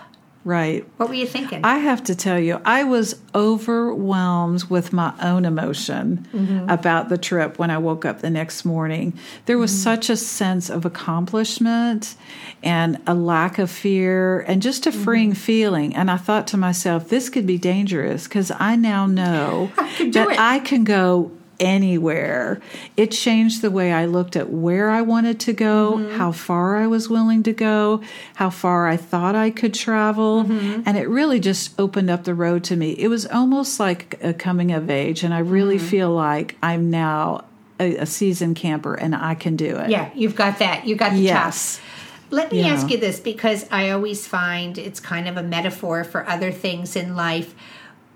[0.47, 0.87] Right.
[0.95, 1.65] What were you thinking?
[1.65, 6.69] I have to tell you, I was overwhelmed with my own emotion mm-hmm.
[6.69, 9.11] about the trip when I woke up the next morning.
[9.45, 9.83] There was mm-hmm.
[9.83, 12.15] such a sense of accomplishment
[12.63, 15.37] and a lack of fear and just a freeing mm-hmm.
[15.37, 15.93] feeling.
[15.93, 20.29] And I thought to myself, this could be dangerous because I now know I that
[20.31, 20.39] it.
[20.39, 21.29] I can go
[21.59, 22.61] anywhere.
[22.95, 26.17] It changed the way I looked at where I wanted to go, mm-hmm.
[26.17, 28.01] how far I was willing to go,
[28.35, 30.43] how far I thought I could travel.
[30.43, 30.83] Mm-hmm.
[30.85, 32.91] And it really just opened up the road to me.
[32.91, 35.23] It was almost like a coming of age.
[35.23, 35.87] And I really mm-hmm.
[35.87, 37.45] feel like I'm now
[37.79, 39.89] a, a, seasoned camper and I can do it.
[39.89, 40.87] Yeah, you've got that.
[40.87, 41.77] You got the yes.
[41.77, 41.81] chops.
[42.29, 42.67] Let me yeah.
[42.67, 46.95] ask you this because I always find it's kind of a metaphor for other things
[46.95, 47.55] in life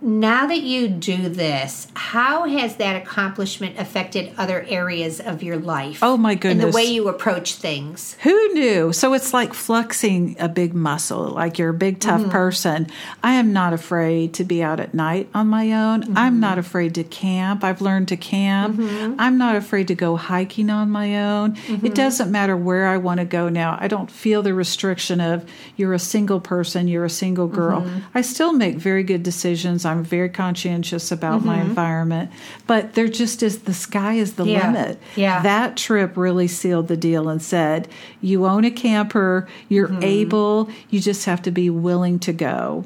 [0.01, 5.99] now that you do this, how has that accomplishment affected other areas of your life?
[6.01, 6.65] Oh my goodness.
[6.65, 8.17] And the way you approach things.
[8.21, 8.93] Who knew?
[8.93, 12.31] So it's like flexing a big muscle, like you're a big tough mm-hmm.
[12.31, 12.87] person.
[13.23, 16.01] I am not afraid to be out at night on my own.
[16.01, 16.17] Mm-hmm.
[16.17, 17.63] I'm not afraid to camp.
[17.63, 18.77] I've learned to camp.
[18.77, 19.15] Mm-hmm.
[19.19, 21.51] I'm not afraid to go hiking on my own.
[21.51, 21.87] It mm-hmm.
[21.89, 23.77] doesn't matter where I want to go now.
[23.79, 27.81] I don't feel the restriction of you're a single person, you're a single girl.
[27.81, 27.99] Mm-hmm.
[28.15, 29.85] I still make very good decisions.
[29.91, 31.47] I'm very conscientious about mm-hmm.
[31.47, 32.31] my environment,
[32.67, 34.71] but there just is the sky is the yeah.
[34.71, 34.99] limit.
[35.15, 35.41] Yeah.
[35.43, 37.87] That trip really sealed the deal and said,
[38.21, 40.03] you own a camper, you're mm-hmm.
[40.03, 42.85] able, you just have to be willing to go.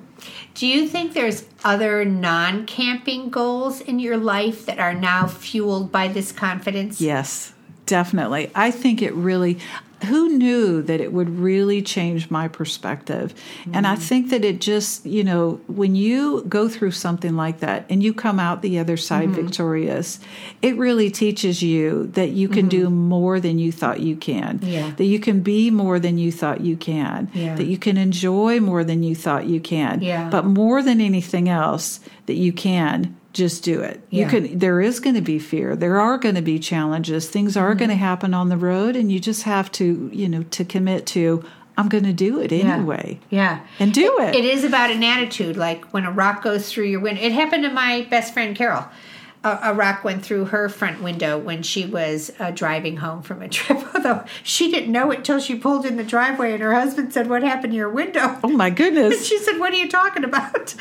[0.55, 5.91] Do you think there's other non camping goals in your life that are now fueled
[5.91, 6.99] by this confidence?
[6.99, 7.53] Yes.
[7.85, 8.49] definitely.
[8.55, 9.59] I think it really
[10.03, 13.33] who knew that it would really change my perspective?
[13.61, 13.75] Mm-hmm.
[13.75, 13.99] And I mm.
[13.99, 18.13] think that it just, you know, when you go through something like that and you
[18.13, 19.45] come out the other side mm-hmm.
[19.45, 20.19] victorious,
[20.61, 22.83] it really teaches you that you can mm-hmm.
[22.83, 24.59] do more than you thought you can.
[24.61, 24.91] Yeah.
[24.97, 27.29] That you can be more than you thought you can.
[27.33, 27.55] Yeah.
[27.55, 30.01] That you can enjoy more than you thought you can.
[30.01, 30.29] Yeah.
[30.29, 34.01] But more than anything else, that you can just do it.
[34.09, 34.23] Yeah.
[34.23, 35.75] You can there is going to be fear.
[35.75, 37.29] There are going to be challenges.
[37.29, 37.79] Things are mm-hmm.
[37.79, 41.05] going to happen on the road and you just have to, you know, to commit
[41.07, 41.43] to
[41.77, 43.19] I'm going to do it anyway.
[43.29, 43.59] Yeah.
[43.79, 44.45] And do it, it.
[44.45, 47.21] It is about an attitude like when a rock goes through your window.
[47.21, 48.86] It happened to my best friend Carol
[49.45, 53.41] a, a, rock went through her front window when she was uh, driving home from
[53.41, 53.77] a trip.
[53.95, 57.29] Although she didn't know it till she pulled in the driveway, and her husband said,
[57.29, 59.15] "What happened to your window?" Oh my goodness!
[59.15, 60.75] And she said, "What are you talking about?"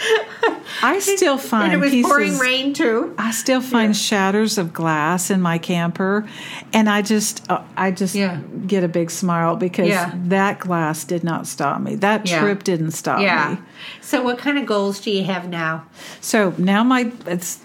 [0.82, 3.14] I still find and it was pieces, pouring rain too.
[3.18, 4.00] I still find yeah.
[4.00, 6.26] shatters of glass in my camper,
[6.72, 8.40] and I just, uh, I just yeah.
[8.66, 10.12] get a big smile because yeah.
[10.14, 11.96] that glass did not stop me.
[11.96, 13.58] That trip didn't stop me.
[14.00, 15.84] So, what kind of goals do you have now?
[16.20, 17.60] So now my it's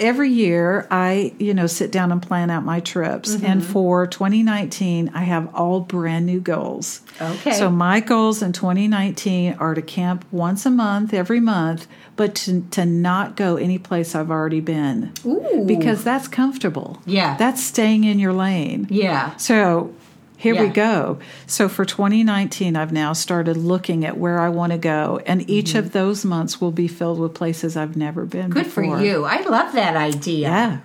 [0.00, 3.34] every year I, you know, sit down and plan out my trips.
[3.34, 3.46] Mm-hmm.
[3.46, 7.00] And for 2019, I have all brand new goals.
[7.20, 7.52] Okay.
[7.52, 11.86] So my goals in 2019 are to camp once a month, every month,
[12.16, 15.12] but to, to not go any place I've already been.
[15.24, 15.64] Ooh.
[15.66, 17.02] Because that's comfortable.
[17.06, 17.36] Yeah.
[17.36, 18.86] That's staying in your lane.
[18.90, 19.36] Yeah.
[19.36, 19.94] So
[20.36, 20.62] here yeah.
[20.62, 21.18] we go.
[21.46, 25.70] So for 2019, I've now started looking at where I want to go, and each
[25.70, 25.78] mm-hmm.
[25.78, 28.50] of those months will be filled with places I've never been.
[28.50, 28.98] Good before.
[28.98, 29.24] for you.
[29.24, 30.48] I love that idea.
[30.48, 30.80] Yeah.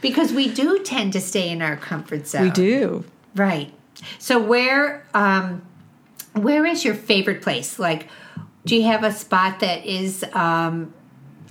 [0.00, 2.42] Because we do tend to stay in our comfort zone.
[2.42, 3.04] We do.
[3.36, 3.72] Right.
[4.18, 5.62] So where um
[6.34, 7.78] where is your favorite place?
[7.78, 8.08] Like
[8.64, 10.92] do you have a spot that is um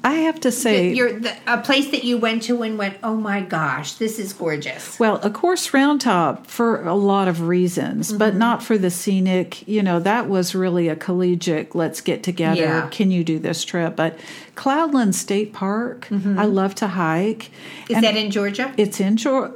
[0.06, 3.16] I have to say, you're the, a place that you went to and went, oh
[3.16, 5.00] my gosh, this is gorgeous.
[5.00, 8.20] Well, of course, Round Top for a lot of reasons, mm-hmm.
[8.20, 9.68] but not for the scenic.
[9.68, 11.74] You know, that was really a collegiate.
[11.74, 12.62] Let's get together.
[12.62, 12.90] Yeah.
[12.92, 13.96] Can you do this trip?
[13.96, 14.20] But
[14.54, 16.38] Cloudland State Park, mm-hmm.
[16.38, 17.50] I love to hike.
[17.90, 18.72] Is and that in Georgia?
[18.78, 19.56] It's in Georgia.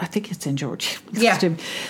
[0.00, 0.98] I think it's in Georgia.
[1.12, 1.38] Yeah.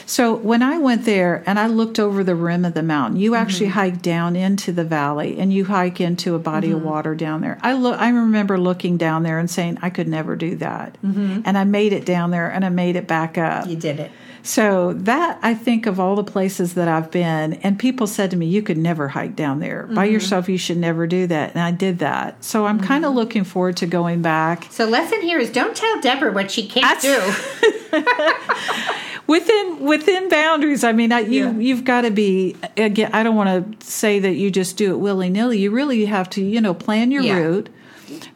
[0.06, 3.36] So when I went there and I looked over the rim of the mountain, you
[3.36, 3.78] actually mm-hmm.
[3.78, 6.78] hike down into the valley and you hike into a body mm-hmm.
[6.78, 7.58] of water down there.
[7.62, 8.00] I look.
[8.00, 11.42] I remember looking down there and saying I could never do that, mm-hmm.
[11.44, 13.68] and I made it down there and I made it back up.
[13.68, 14.10] You did it.
[14.42, 18.36] So that I think of all the places that I've been, and people said to
[18.36, 20.14] me, "You could never hike down there by mm-hmm.
[20.14, 20.48] yourself.
[20.48, 22.42] You should never do that." And I did that.
[22.42, 22.86] So I'm mm-hmm.
[22.86, 24.66] kind of looking forward to going back.
[24.70, 27.34] So lesson here is don't tell Deborah what she can't do.
[29.26, 30.84] within within boundaries.
[30.84, 31.58] I mean, I, you yeah.
[31.58, 33.10] you've got to be again.
[33.12, 35.58] I don't want to say that you just do it willy nilly.
[35.58, 37.38] You really have to, you know, plan your yeah.
[37.38, 37.68] route.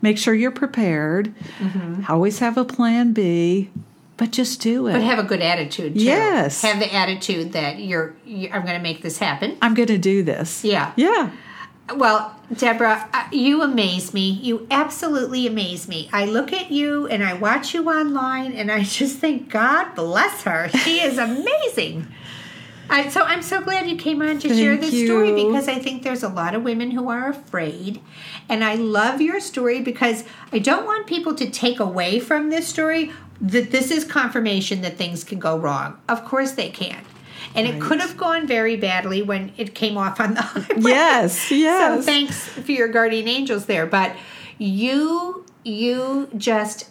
[0.02, 1.34] Make sure you're prepared.
[1.58, 2.04] Mm-hmm.
[2.08, 3.70] Always have a plan B
[4.16, 4.92] but just do it.
[4.92, 6.02] But have a good attitude too.
[6.02, 6.62] Yes.
[6.62, 9.56] Have the attitude that you're, you're I'm going to make this happen.
[9.60, 10.64] I'm going to do this.
[10.64, 10.92] Yeah.
[10.96, 11.30] Yeah.
[11.94, 14.30] Well, Deborah, uh, you amaze me.
[14.30, 16.08] You absolutely amaze me.
[16.12, 20.42] I look at you and I watch you online and I just think, God bless
[20.42, 20.68] her.
[20.68, 22.06] She is amazing.
[22.88, 25.06] I, so I'm so glad you came on to Thank share this you.
[25.06, 28.00] story because I think there's a lot of women who are afraid.
[28.48, 32.68] And I love your story because I don't want people to take away from this
[32.68, 33.10] story
[33.40, 35.98] that this is confirmation that things can go wrong.
[36.08, 37.04] Of course they can.
[37.54, 37.76] And right.
[37.76, 40.80] it could have gone very badly when it came off on the highway.
[40.80, 42.00] Yes, yes.
[42.00, 43.86] So thanks for your guardian angels there.
[43.86, 44.16] But
[44.58, 46.88] you you just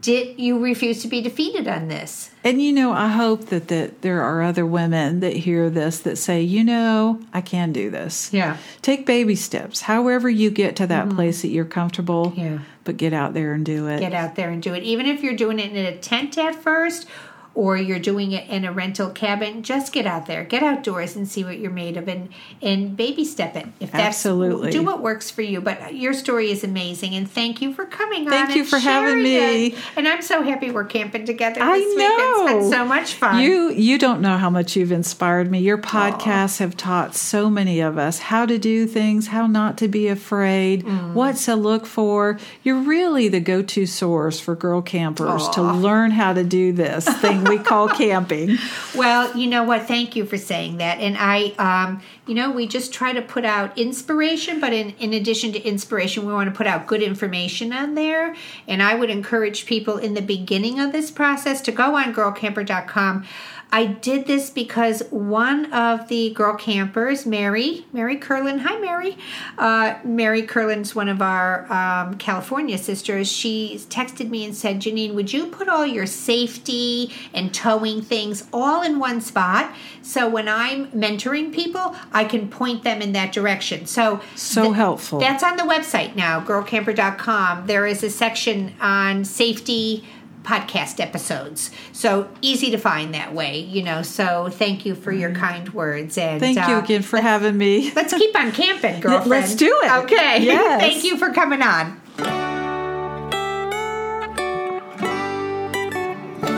[0.00, 4.02] did you refuse to be defeated on this and you know i hope that, that
[4.02, 8.32] there are other women that hear this that say you know i can do this.
[8.32, 8.56] Yeah.
[8.82, 11.16] Take baby steps however you get to that mm-hmm.
[11.16, 12.60] place that you're comfortable yeah.
[12.84, 14.00] but get out there and do it.
[14.00, 14.82] Get out there and do it.
[14.82, 17.06] Even if you're doing it in a tent at first
[17.54, 21.28] or you're doing it in a rental cabin, just get out there, get outdoors and
[21.28, 22.28] see what you're made of and
[22.60, 23.66] and baby step it.
[23.78, 24.72] If that's Absolutely.
[24.72, 25.60] do what works for you.
[25.60, 28.46] But your story is amazing and thank you for coming thank on.
[28.46, 29.66] Thank you for having me.
[29.66, 29.78] It.
[29.96, 32.44] And I'm so happy we're camping together I know.
[32.44, 32.56] week.
[32.56, 33.42] It's been so much fun.
[33.42, 35.60] You you don't know how much you've inspired me.
[35.60, 36.58] Your podcasts Aww.
[36.58, 40.84] have taught so many of us how to do things, how not to be afraid,
[40.84, 41.12] mm.
[41.12, 42.38] what to look for.
[42.64, 45.52] You're really the go-to source for girl campers Aww.
[45.54, 48.58] to learn how to do this thing we call camping.
[48.94, 49.88] Well, you know what?
[49.88, 50.98] Thank you for saying that.
[50.98, 55.12] And I, um, you know, we just try to put out inspiration, but in, in
[55.12, 58.36] addition to inspiration, we want to put out good information on there.
[58.68, 63.26] And I would encourage people in the beginning of this process to go on girlcamper.com
[63.74, 69.18] I did this because one of the girl campers, Mary, Mary Curlin, hi Mary,
[69.58, 73.26] uh, Mary Curlin's one of our um, California sisters.
[73.26, 78.46] She texted me and said, Janine, would you put all your safety and towing things
[78.52, 79.74] all in one spot.
[80.02, 83.86] So when I'm mentoring people, I can point them in that direction.
[83.86, 85.18] So so th- helpful.
[85.18, 87.66] That's on the website now, girlcamper.com.
[87.66, 90.04] There is a section on safety
[90.44, 91.70] podcast episodes.
[91.92, 94.02] So easy to find that way, you know.
[94.02, 97.92] So thank you for your kind words and thank uh, you again for having me.
[97.94, 99.30] Let's keep on camping, girlfriend.
[99.30, 99.90] let's do it.
[100.04, 100.44] Okay.
[100.44, 100.80] Yes.
[100.80, 102.53] thank you for coming on.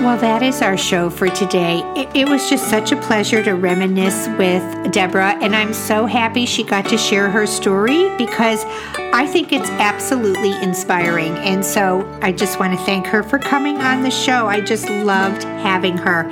[0.06, 1.80] Well, that is our show for today.
[1.96, 6.46] It, it, was just such a pleasure to reminisce with Deborah, and I'm so happy
[6.46, 8.64] she got to share her story because
[9.12, 11.32] I think it's absolutely inspiring.
[11.38, 14.46] And so I just want to thank her for coming on the show.
[14.46, 16.22] I just loved having her.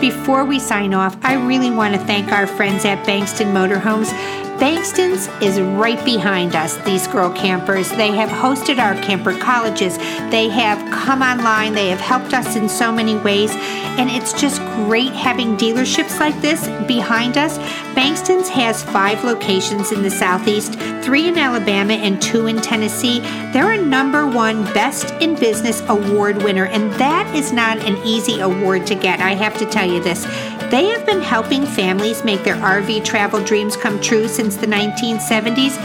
[0.00, 4.12] Before we sign off, I really want to thank our friends at Bankston Motorhomes
[4.58, 7.90] Bankston's is right behind us, these girl campers.
[7.90, 9.98] They have hosted our camper colleges.
[10.30, 11.74] They have come online.
[11.74, 13.50] They have helped us in so many ways.
[13.96, 17.58] And it's just great having dealerships like this behind us.
[17.94, 23.20] Bankston's has five locations in the Southeast, three in Alabama and two in Tennessee.
[23.52, 28.40] They're a number one Best in Business award winner, and that is not an easy
[28.40, 29.20] award to get.
[29.20, 30.24] I have to tell you this.
[30.70, 35.76] They have been helping families make their RV travel dreams come true since the 1970s.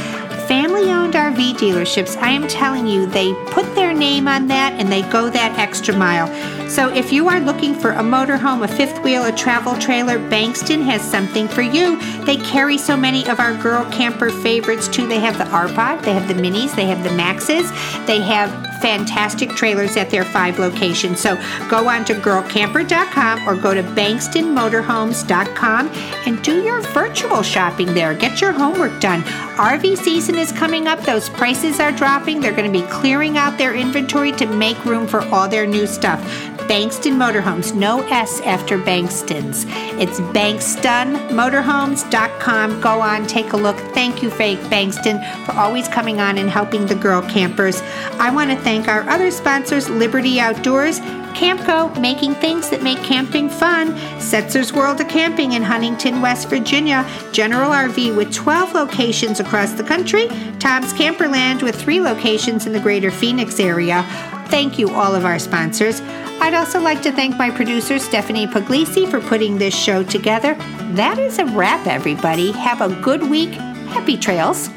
[0.47, 4.91] Family owned RV dealerships, I am telling you, they put their name on that and
[4.91, 6.27] they go that extra mile.
[6.67, 10.83] So if you are looking for a motorhome, a fifth wheel, a travel trailer, Bankston
[10.85, 11.99] has something for you.
[12.25, 15.07] They carry so many of our girl camper favorites too.
[15.07, 17.69] They have the R-Pod, they have the Minis, they have the Maxes,
[18.07, 21.19] they have fantastic trailers at their five locations.
[21.19, 21.35] So
[21.69, 25.89] go on to girlcamper.com or go to bankstonmotorhomes.com
[26.25, 28.13] and do your virtual shopping there.
[28.13, 29.21] Get your homework done.
[29.21, 30.99] RV season is coming up.
[31.01, 32.39] Those prices are dropping.
[32.39, 35.87] They're going to be clearing out their inventory to make room for all their new
[35.87, 36.19] stuff.
[36.69, 39.65] Bankston Motorhomes, no S after Bankston's.
[39.99, 42.79] It's bankstonmotorhomes.com.
[42.79, 43.75] Go on, take a look.
[43.95, 47.81] Thank you, Fake Bankston, for always coming on and helping the girl campers.
[48.19, 50.99] I want to thank our other sponsors, Liberty Outdoors.
[51.39, 53.93] Camco, making things that make camping fun.
[54.19, 57.09] Setzer's World of Camping in Huntington, West Virginia.
[57.31, 60.27] General RV with 12 locations across the country.
[60.59, 64.03] Tom's Camperland with three locations in the greater Phoenix area.
[64.49, 66.01] Thank you, all of our sponsors.
[66.41, 70.55] I'd also like to thank my producer, Stephanie Puglisi, for putting this show together.
[70.95, 72.51] That is a wrap, everybody.
[72.51, 73.51] Have a good week.
[73.51, 74.67] Happy trails.